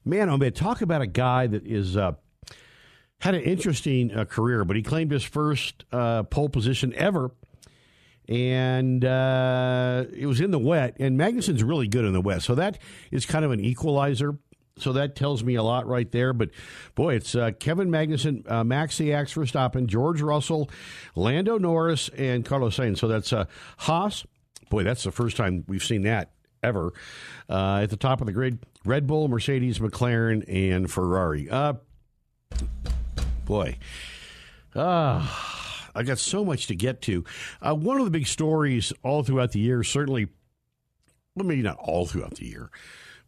[0.04, 0.28] man.
[0.28, 2.12] Oh man, talk about a guy that is uh,
[3.20, 7.30] had an interesting uh, career, but he claimed his first pole position ever.
[8.28, 12.54] And uh, it was in the wet, and Magnussen's really good in the wet, so
[12.56, 12.78] that
[13.10, 14.38] is kind of an equalizer.
[14.76, 16.32] So that tells me a lot right there.
[16.32, 16.50] But
[16.94, 20.70] boy, it's uh, Kevin Magnussen, uh, Max Verstappen, George Russell,
[21.16, 22.98] Lando Norris, and Carlos Sainz.
[22.98, 23.46] So that's uh,
[23.78, 24.24] Haas,
[24.68, 26.30] Boy, that's the first time we've seen that
[26.62, 26.92] ever.
[27.48, 31.48] Uh, at the top of the grid, Red Bull, Mercedes, McLaren, and Ferrari.
[31.48, 31.74] Uh,
[33.44, 33.78] boy.
[34.74, 35.26] Uh,
[35.98, 37.24] I got so much to get to.
[37.60, 40.28] Uh, one of the big stories all throughout the year, certainly,
[41.34, 42.70] well, maybe not all throughout the year,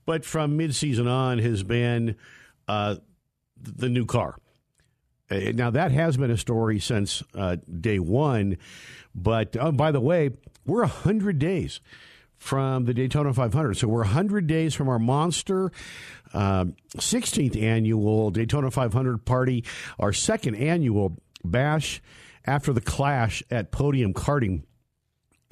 [0.07, 2.17] but from midseason on, has been
[2.69, 2.97] uh,
[3.61, 4.37] the new car.
[5.31, 8.57] Uh, now, that has been a story since uh, day one.
[9.15, 10.31] But oh, by the way,
[10.65, 11.81] we're 100 days
[12.37, 13.77] from the Daytona 500.
[13.77, 15.71] So we're 100 days from our monster
[16.33, 19.65] uh, 16th annual Daytona 500 party,
[19.99, 22.01] our second annual bash
[22.51, 24.65] after the clash at Podium Karting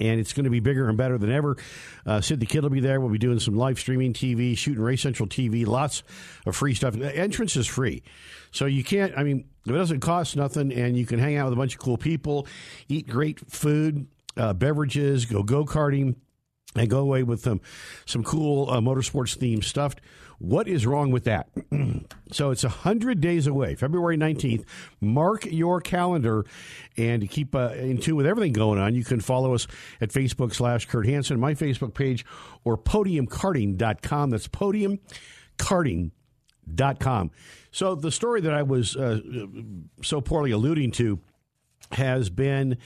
[0.01, 1.57] and it's going to be bigger and better than ever.
[2.05, 2.99] Uh, Sid the Kid will be there.
[3.01, 6.03] We'll be doing some live streaming TV, shooting Race Central TV, lots
[6.45, 6.93] of free stuff.
[6.93, 8.03] The entrance is free.
[8.51, 11.53] So you can't, I mean, it doesn't cost nothing, and you can hang out with
[11.53, 12.47] a bunch of cool people,
[12.87, 14.07] eat great food,
[14.37, 16.15] uh, beverages, go go karting,
[16.75, 17.59] and go away with some,
[18.05, 19.95] some cool uh, motorsports themed stuff.
[20.39, 21.49] What is wrong with that?
[22.31, 24.63] so it's 100 days away, February 19th.
[25.01, 26.45] Mark your calendar
[26.97, 29.67] and keep uh, in tune with everything going on, you can follow us
[29.99, 32.25] at Facebook slash Kurt Hansen, my Facebook page,
[32.63, 34.29] or podiumkarting.com.
[34.29, 37.31] That's podiumkarting.com.
[37.71, 39.19] So the story that I was uh,
[40.01, 41.19] so poorly alluding to
[41.91, 42.77] has been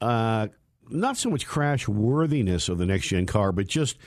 [0.00, 0.48] uh,
[0.88, 3.98] not so much crash worthiness of the next gen car, but just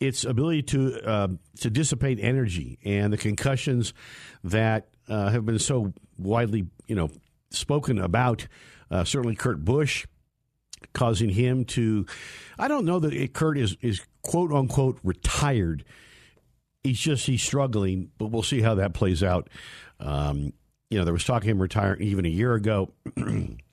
[0.00, 1.28] its ability to uh,
[1.60, 3.92] to dissipate energy and the concussions
[4.42, 7.10] that uh, have been so widely, you know,
[7.50, 8.46] spoken about.
[8.90, 10.06] Uh, certainly, Kurt Busch
[10.94, 12.06] causing him to.
[12.58, 15.84] I don't know that it, Kurt is is quote unquote retired.
[16.82, 19.50] He's just he's struggling, but we'll see how that plays out.
[20.00, 20.54] Um,
[20.88, 22.92] you know, there was talk of him retiring even a year ago.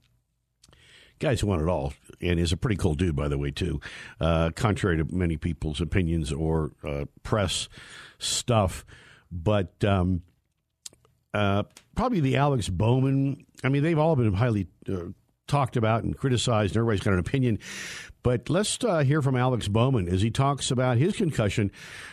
[1.19, 3.79] Guys who want it all and is a pretty cool dude, by the way, too.
[4.19, 7.69] Uh, contrary to many people's opinions or uh, press
[8.19, 8.85] stuff,
[9.31, 10.21] but um,
[11.33, 11.63] uh,
[11.95, 13.45] probably the Alex Bowman.
[13.63, 15.09] I mean, they've all been highly uh,
[15.47, 17.59] talked about and criticized, and everybody's got an opinion.
[18.23, 21.71] But let's uh, hear from Alex Bowman as he talks about his concussion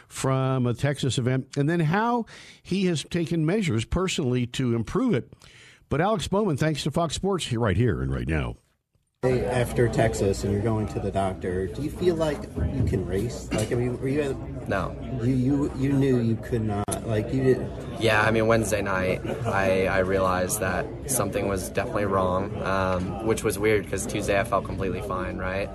[0.08, 2.26] from a Texas event and then how
[2.62, 5.32] he has taken measures personally to improve it.
[5.88, 8.56] But Alex Bowman, thanks to Fox Sports, right here and right now
[9.24, 12.42] after Texas and you're going to the doctor, do you feel like
[12.74, 13.48] you can race?
[13.52, 14.36] Like, I mean, were you?
[14.66, 14.94] no.
[15.22, 16.84] You you you knew you could not.
[17.06, 17.70] Like you did.
[18.00, 23.44] Yeah, I mean, Wednesday night, I I realized that something was definitely wrong, um, which
[23.44, 25.68] was weird because Tuesday I felt completely fine, right?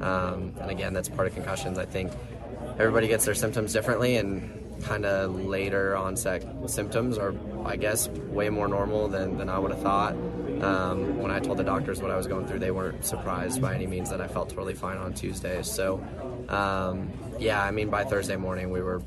[0.00, 1.78] Um, and again, that's part of concussions.
[1.78, 2.12] I think
[2.78, 7.34] everybody gets their symptoms differently, and kind of later onset symptoms are,
[7.64, 10.14] I guess, way more normal than, than I would have thought.
[10.62, 13.74] Um, when I told the doctors what I was going through, they weren't surprised by
[13.74, 15.62] any means that I felt totally fine on Tuesday.
[15.62, 16.04] So,
[16.48, 19.02] um, yeah, I mean, by Thursday morning, we were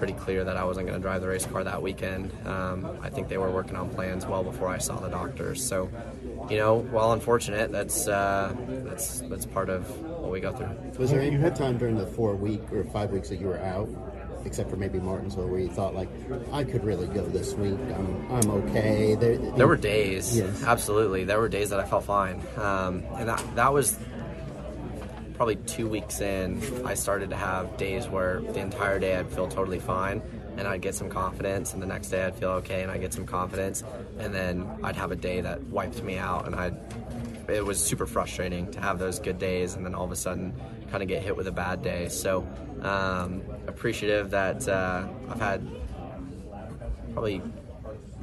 [0.00, 2.32] pretty clear that I wasn't going to drive the race car that weekend.
[2.46, 5.62] Um, I think they were working on plans well before I saw the doctors.
[5.62, 5.90] So,
[6.48, 10.70] you know, while unfortunate, that's uh, that's that's part of what we go through.
[10.98, 13.90] Was there any time during the four week or five weeks that you were out
[14.44, 16.08] except for maybe Martinsville, where you thought like,
[16.52, 17.78] I could really go this week.
[17.96, 19.14] I'm, I'm okay.
[19.14, 20.62] There, there were days, yes.
[20.64, 21.24] absolutely.
[21.24, 23.98] There were days that I felt fine, um, and that that was
[25.34, 26.60] probably two weeks in.
[26.84, 30.22] I started to have days where the entire day I'd feel totally fine,
[30.58, 33.14] and I'd get some confidence, and the next day I'd feel okay, and I'd get
[33.14, 33.82] some confidence,
[34.18, 36.76] and then I'd have a day that wiped me out, and I'd.
[37.48, 40.54] It was super frustrating to have those good days, and then all of a sudden
[40.90, 42.08] kind of get hit with a bad day.
[42.08, 42.46] So
[42.82, 45.66] um, appreciative that uh, I've had
[47.12, 47.42] probably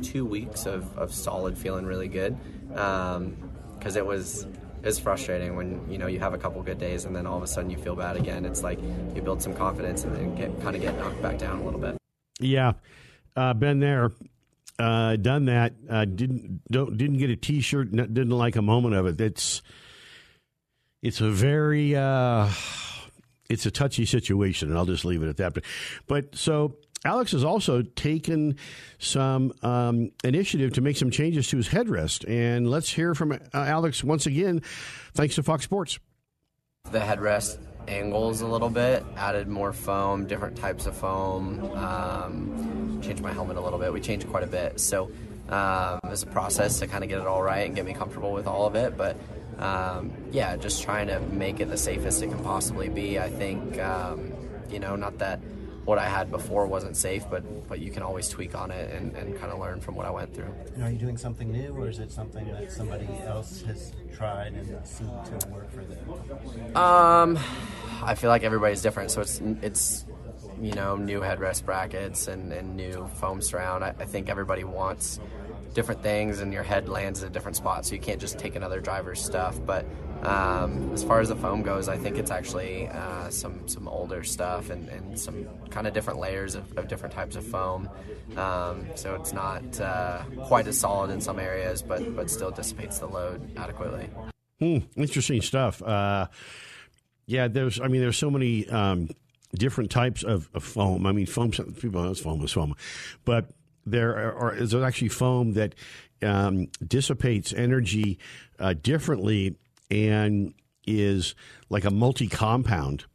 [0.01, 2.37] two weeks of, of solid feeling really good
[2.69, 4.45] because um, it was
[4.83, 7.43] is frustrating when you know you have a couple good days and then all of
[7.43, 8.45] a sudden you feel bad again.
[8.45, 8.79] It's like
[9.15, 11.79] you build some confidence and then get kind of get knocked back down a little
[11.79, 11.97] bit.
[12.39, 12.73] Yeah,
[13.35, 14.11] uh, been there,
[14.79, 15.73] uh, done that.
[15.89, 17.91] Uh, didn't don't didn't get a T-shirt.
[17.91, 19.19] Didn't like a moment of it.
[19.19, 19.61] It's
[21.01, 22.49] it's a very uh,
[23.49, 25.53] it's a touchy situation, and I'll just leave it at that.
[25.53, 25.63] But,
[26.07, 26.75] but so
[27.05, 28.57] Alex has also taken
[28.99, 33.37] some um, initiative to make some changes to his headrest, and let's hear from uh,
[33.53, 34.61] Alex once again.
[35.13, 35.99] Thanks to Fox Sports.
[36.91, 43.21] The headrest angles a little bit, added more foam, different types of foam, um, changed
[43.21, 43.93] my helmet a little bit.
[43.93, 45.11] We changed quite a bit, so
[45.49, 48.33] um, it's a process to kind of get it all right and get me comfortable
[48.33, 49.15] with all of it, but
[49.59, 53.19] um, yeah, just trying to make it the safest it can possibly be.
[53.19, 54.33] I think, um,
[54.69, 55.39] you know, not that
[55.85, 59.15] what I had before wasn't safe, but but you can always tweak on it and,
[59.15, 60.53] and kind of learn from what I went through.
[60.75, 64.53] And are you doing something new, or is it something that somebody else has tried
[64.53, 66.75] and seemed to work for them?
[66.75, 67.39] Um,
[68.03, 70.05] I feel like everybody's different, so it's it's
[70.61, 73.85] you know new headrest brackets and, and new foam surround.
[73.85, 75.21] I, I think everybody wants
[75.73, 78.55] different things and your head lands in a different spot so you can't just take
[78.55, 79.59] another driver's stuff.
[79.65, 79.85] But
[80.23, 84.23] um, as far as the foam goes I think it's actually uh, some some older
[84.23, 87.89] stuff and, and some kind of different layers of, of, different types of foam.
[88.35, 92.99] Um, so it's not uh, quite as solid in some areas but but still dissipates
[92.99, 94.09] the load adequately.
[94.59, 95.81] Hmm, interesting stuff.
[95.83, 96.27] Uh,
[97.27, 99.09] yeah there's I mean there's so many um,
[99.53, 101.05] different types of, of, foam.
[101.05, 102.75] I mean foam people know foam is foam.
[103.25, 103.51] But
[103.91, 105.75] there are, is actually foam that
[106.21, 108.19] um, dissipates energy
[108.59, 109.55] uh, differently
[109.89, 110.53] and
[110.85, 111.35] is
[111.69, 113.05] like a multi compound.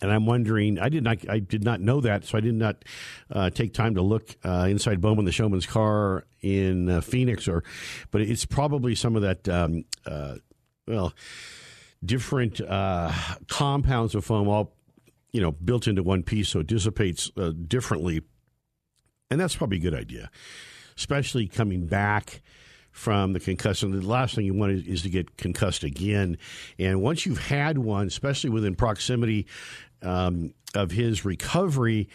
[0.00, 2.84] And I'm wondering, I did not, I did not know that, so I did not
[3.30, 7.64] uh, take time to look uh, inside Bowman the Showman's car in uh, Phoenix, or,
[8.10, 10.34] but it's probably some of that, um, uh,
[10.86, 11.14] well,
[12.04, 13.12] different uh,
[13.48, 14.74] compounds of foam all,
[15.32, 17.30] you know, built into one piece, so it dissipates
[17.66, 18.20] differently
[19.34, 20.30] and that's probably a good idea,
[20.96, 22.40] especially coming back
[22.92, 23.90] from the concussion.
[23.90, 26.38] The last thing you want is, is, to get concussed again.
[26.78, 29.48] And once you've had one, especially within proximity
[30.02, 32.08] um, of his recovery,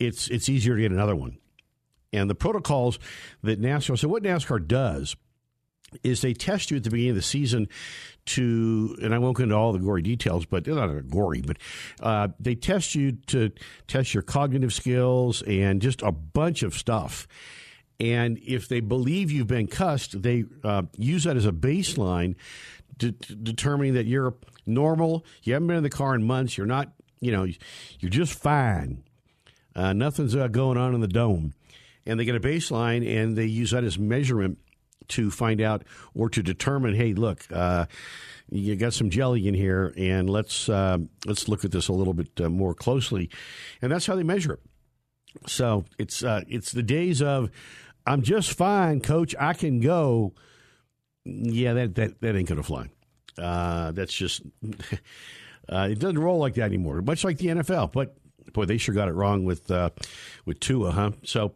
[0.00, 1.38] it's it's easier to get another one.
[2.12, 2.98] And the protocols
[3.44, 5.14] that NASCAR so what NASCAR does
[6.02, 7.68] is they test you at the beginning of the season
[8.26, 11.56] to, and I won't go into all the gory details, but they're not gory, but
[12.00, 13.50] uh, they test you to
[13.86, 17.26] test your cognitive skills and just a bunch of stuff.
[18.00, 22.36] And if they believe you've been cussed, they uh, use that as a baseline,
[22.98, 24.34] to, determining that you're
[24.66, 25.24] normal.
[25.42, 26.56] You haven't been in the car in months.
[26.56, 27.46] You're not, you know,
[27.98, 29.02] you're just fine.
[29.74, 31.54] Uh, nothing's uh, going on in the dome.
[32.06, 34.58] And they get a baseline and they use that as measurement
[35.08, 35.84] to find out
[36.14, 37.86] or to determine, hey, look, uh,
[38.50, 42.14] you got some jelly in here, and let's uh, let's look at this a little
[42.14, 43.30] bit uh, more closely,
[43.82, 44.60] and that's how they measure it.
[45.46, 47.50] So it's uh, it's the days of
[48.06, 49.34] I'm just fine, coach.
[49.38, 50.32] I can go.
[51.24, 52.88] Yeah, that that that ain't gonna fly.
[53.36, 54.42] Uh, that's just
[55.68, 57.02] uh, it doesn't roll like that anymore.
[57.02, 58.16] Much like the NFL, but
[58.54, 59.70] boy, they sure got it wrong with
[60.46, 61.10] with Tua, huh?
[61.22, 61.52] So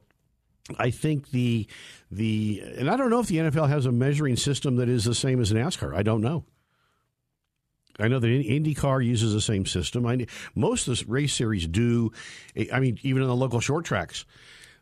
[0.79, 1.67] I think the
[2.11, 5.15] the and I don't know if the NFL has a measuring system that is the
[5.15, 5.95] same as NASCAR.
[5.95, 6.45] I don't know.
[7.99, 10.07] I know that IndyCar uses the same system.
[10.07, 12.13] I, most of the race series do.
[12.73, 14.25] I mean, even in the local short tracks,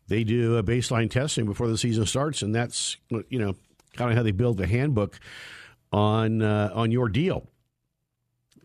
[0.07, 2.97] they do a baseline testing before the season starts, and that's
[3.29, 3.57] you know
[3.97, 5.19] kind of how they build the handbook
[5.93, 7.47] on uh, on your deal.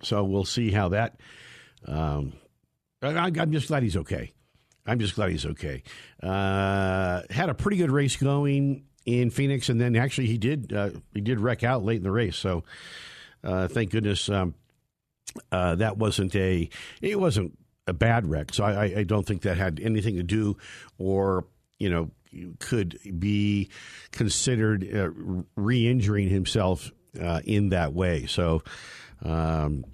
[0.04, 1.20] So we'll see how that.
[1.86, 2.34] Um,
[3.02, 4.34] I, I'm just glad he's okay.
[4.86, 5.84] I'm just glad he's okay.
[6.22, 10.92] Uh, had a pretty good race going in Phoenix, and then actually he did uh,
[11.14, 12.36] he did wreck out late in the race.
[12.36, 12.64] So
[13.44, 14.56] uh, thank goodness um,
[15.52, 16.70] uh, that wasn't a
[17.02, 17.58] it wasn't
[17.88, 18.54] a bad wreck.
[18.54, 20.58] So I, I don't think that had anything to do
[20.98, 21.46] or
[21.80, 22.12] you know
[22.60, 23.70] could be
[24.12, 25.10] considered uh,
[25.56, 28.26] re-injuring himself uh, in that way.
[28.26, 28.62] So.
[29.24, 29.86] Um,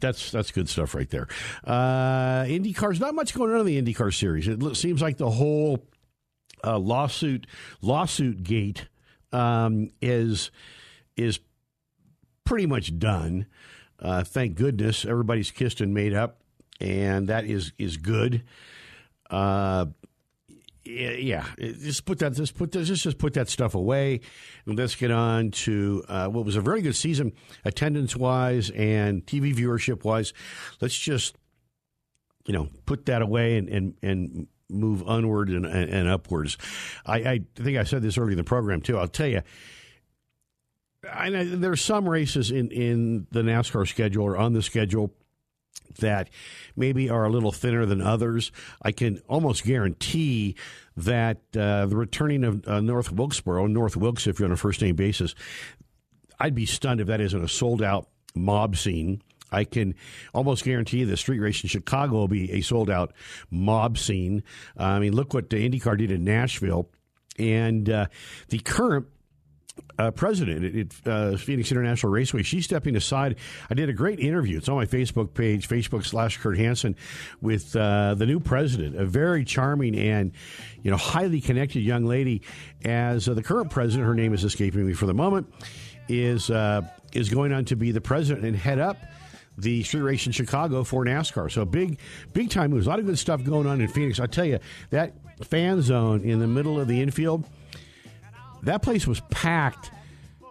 [0.00, 1.28] that's that's good stuff right there.
[1.64, 4.48] Uh, IndyCar's not much going on in the IndyCar series.
[4.48, 5.84] It seems like the whole
[6.64, 7.46] uh, lawsuit
[7.82, 8.88] lawsuit gate
[9.32, 10.50] um, is
[11.16, 11.40] is
[12.44, 13.46] pretty much done.
[14.00, 16.40] Uh, thank goodness everybody's kissed and made up,
[16.80, 18.44] and that is is good.
[19.30, 19.86] Uh,
[20.88, 22.32] yeah, just put that.
[22.32, 22.88] Just put this.
[22.88, 24.20] Just put that stuff away,
[24.64, 27.32] and let's get on to uh, what was a very good season,
[27.64, 30.32] attendance wise and TV viewership wise.
[30.80, 31.36] Let's just,
[32.46, 36.56] you know, put that away and and, and move onward and, and, and upwards.
[37.04, 38.98] I, I think I said this earlier in the program too.
[38.98, 39.42] I'll tell you,
[41.10, 45.14] I know there's some races in, in the NASCAR schedule or on the schedule
[45.98, 46.30] that
[46.76, 48.52] maybe are a little thinner than others.
[48.82, 50.54] I can almost guarantee
[50.96, 54.80] that uh, the returning of uh, North Wilkesboro, North Wilkes, if you're on a first
[54.80, 55.34] name basis,
[56.38, 59.22] I'd be stunned if that isn't a sold out mob scene.
[59.50, 59.94] I can
[60.34, 63.12] almost guarantee the street race in Chicago will be a sold out
[63.50, 64.42] mob scene.
[64.78, 66.90] Uh, I mean, look what the IndyCar did in Nashville.
[67.38, 68.06] And uh,
[68.48, 69.06] the current
[69.98, 72.42] uh, president at uh, Phoenix International Raceway.
[72.42, 73.36] She's stepping aside.
[73.70, 74.58] I did a great interview.
[74.58, 76.96] It's on my Facebook page, Facebook slash Kurt Hansen,
[77.40, 80.32] with uh, the new president, a very charming and
[80.82, 82.42] you know highly connected young lady.
[82.84, 85.52] As uh, the current president, her name is escaping me for the moment,
[86.08, 88.96] is uh, is going on to be the president and head up
[89.56, 91.50] the street race in Chicago for NASCAR.
[91.50, 91.98] So big,
[92.32, 92.86] big time moves.
[92.86, 94.20] A lot of good stuff going on in Phoenix.
[94.20, 94.60] I tell you
[94.90, 97.44] that fan zone in the middle of the infield
[98.62, 99.90] that place was packed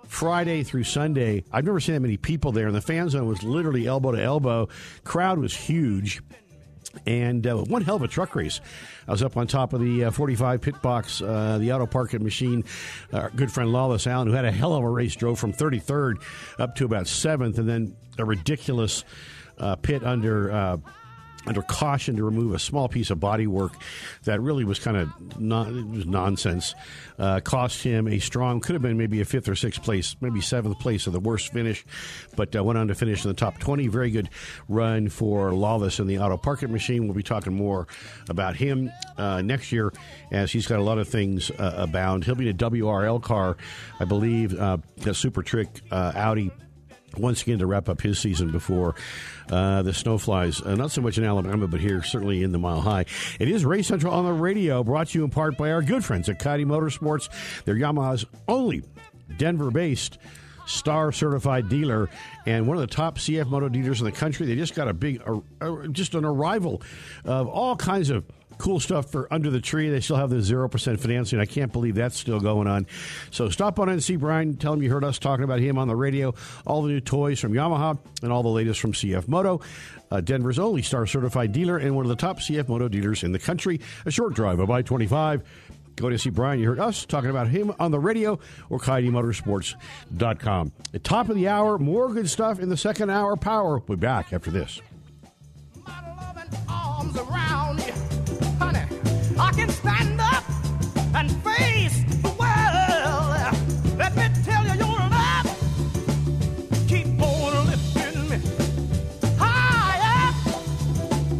[0.07, 1.43] Friday through Sunday.
[1.51, 4.21] I've never seen that many people there, and the fan zone was literally elbow to
[4.21, 4.69] elbow.
[5.03, 6.21] Crowd was huge.
[7.05, 8.59] And uh, one hell of a truck race.
[9.07, 12.63] I was up on top of the uh, 45 pit box, uh, the AutoParkit machine.
[13.13, 16.23] Our good friend Lawless Alan, who had a hell of a race, drove from 33rd
[16.57, 19.03] up to about 7th, and then a ridiculous
[19.59, 20.77] uh, pit under uh,
[21.47, 23.73] under caution to remove a small piece of bodywork
[24.23, 26.75] that really was kind of nonsense.
[27.17, 30.41] Uh, cost him a strong, could have been maybe a fifth or sixth place, maybe
[30.41, 31.85] seventh place of the worst finish,
[32.35, 33.87] but uh, went on to finish in the top 20.
[33.87, 34.29] Very good
[34.67, 37.05] run for Lawless in the AutoParkit machine.
[37.05, 37.87] We'll be talking more
[38.29, 39.91] about him uh, next year
[40.31, 42.25] as he's got a lot of things uh, abound.
[42.25, 43.57] He'll be in a WRL car,
[43.99, 46.51] I believe, uh, a Super Trick uh, Audi
[47.19, 48.95] once again to wrap up his season before
[49.49, 50.65] uh, the snowflies.
[50.65, 53.05] Uh, not so much in Alabama, but here certainly in the Mile High.
[53.39, 56.03] It is Race Central on the radio, brought to you in part by our good
[56.03, 57.29] friends at Coyote Motorsports.
[57.65, 58.83] They're Yamaha's only
[59.37, 60.17] Denver-based
[60.67, 62.09] star certified dealer
[62.45, 64.45] and one of the top CF moto dealers in the country.
[64.45, 65.21] They just got a big,
[65.91, 66.81] just an arrival
[67.25, 68.25] of all kinds of
[68.57, 69.89] cool stuff for under the tree.
[69.89, 71.39] They still have the 0% financing.
[71.39, 72.87] I can't believe that's still going on.
[73.31, 74.55] So stop on and see Brian.
[74.57, 76.33] Tell him you heard us talking about him on the radio.
[76.65, 79.61] All the new toys from Yamaha and all the latest from CF Moto.
[80.09, 83.31] Uh, Denver's only star certified dealer and one of the top CF Moto dealers in
[83.31, 83.81] the country.
[84.05, 85.43] A short drive of I 25.
[85.97, 86.59] Go to see Brian.
[86.59, 88.39] You heard us talking about him on the radio
[88.69, 90.71] or CoyoteMotorsports.com.
[90.93, 93.35] At top of the hour, more good stuff in the second hour.
[93.35, 93.79] Power.
[93.87, 94.79] We'll be back after this.
[99.39, 100.43] I can stand up
[101.15, 103.97] and face the world.
[103.97, 105.45] Let me tell you, your love
[106.87, 108.39] keep on lifting me
[109.37, 110.33] higher,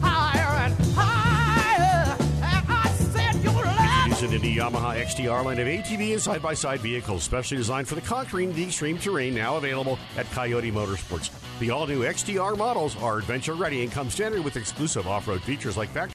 [0.01, 2.15] higher and higher.
[2.43, 4.07] And I said, your love.
[4.07, 7.95] Introducing the Yamaha XTR line of ATV and side by side vehicles, specially designed for
[7.95, 11.31] the conquering the extreme terrain, now available at Coyote Motorsports.
[11.59, 15.41] The all new XTR models are adventure ready and come standard with exclusive off road
[15.41, 16.13] features like factory.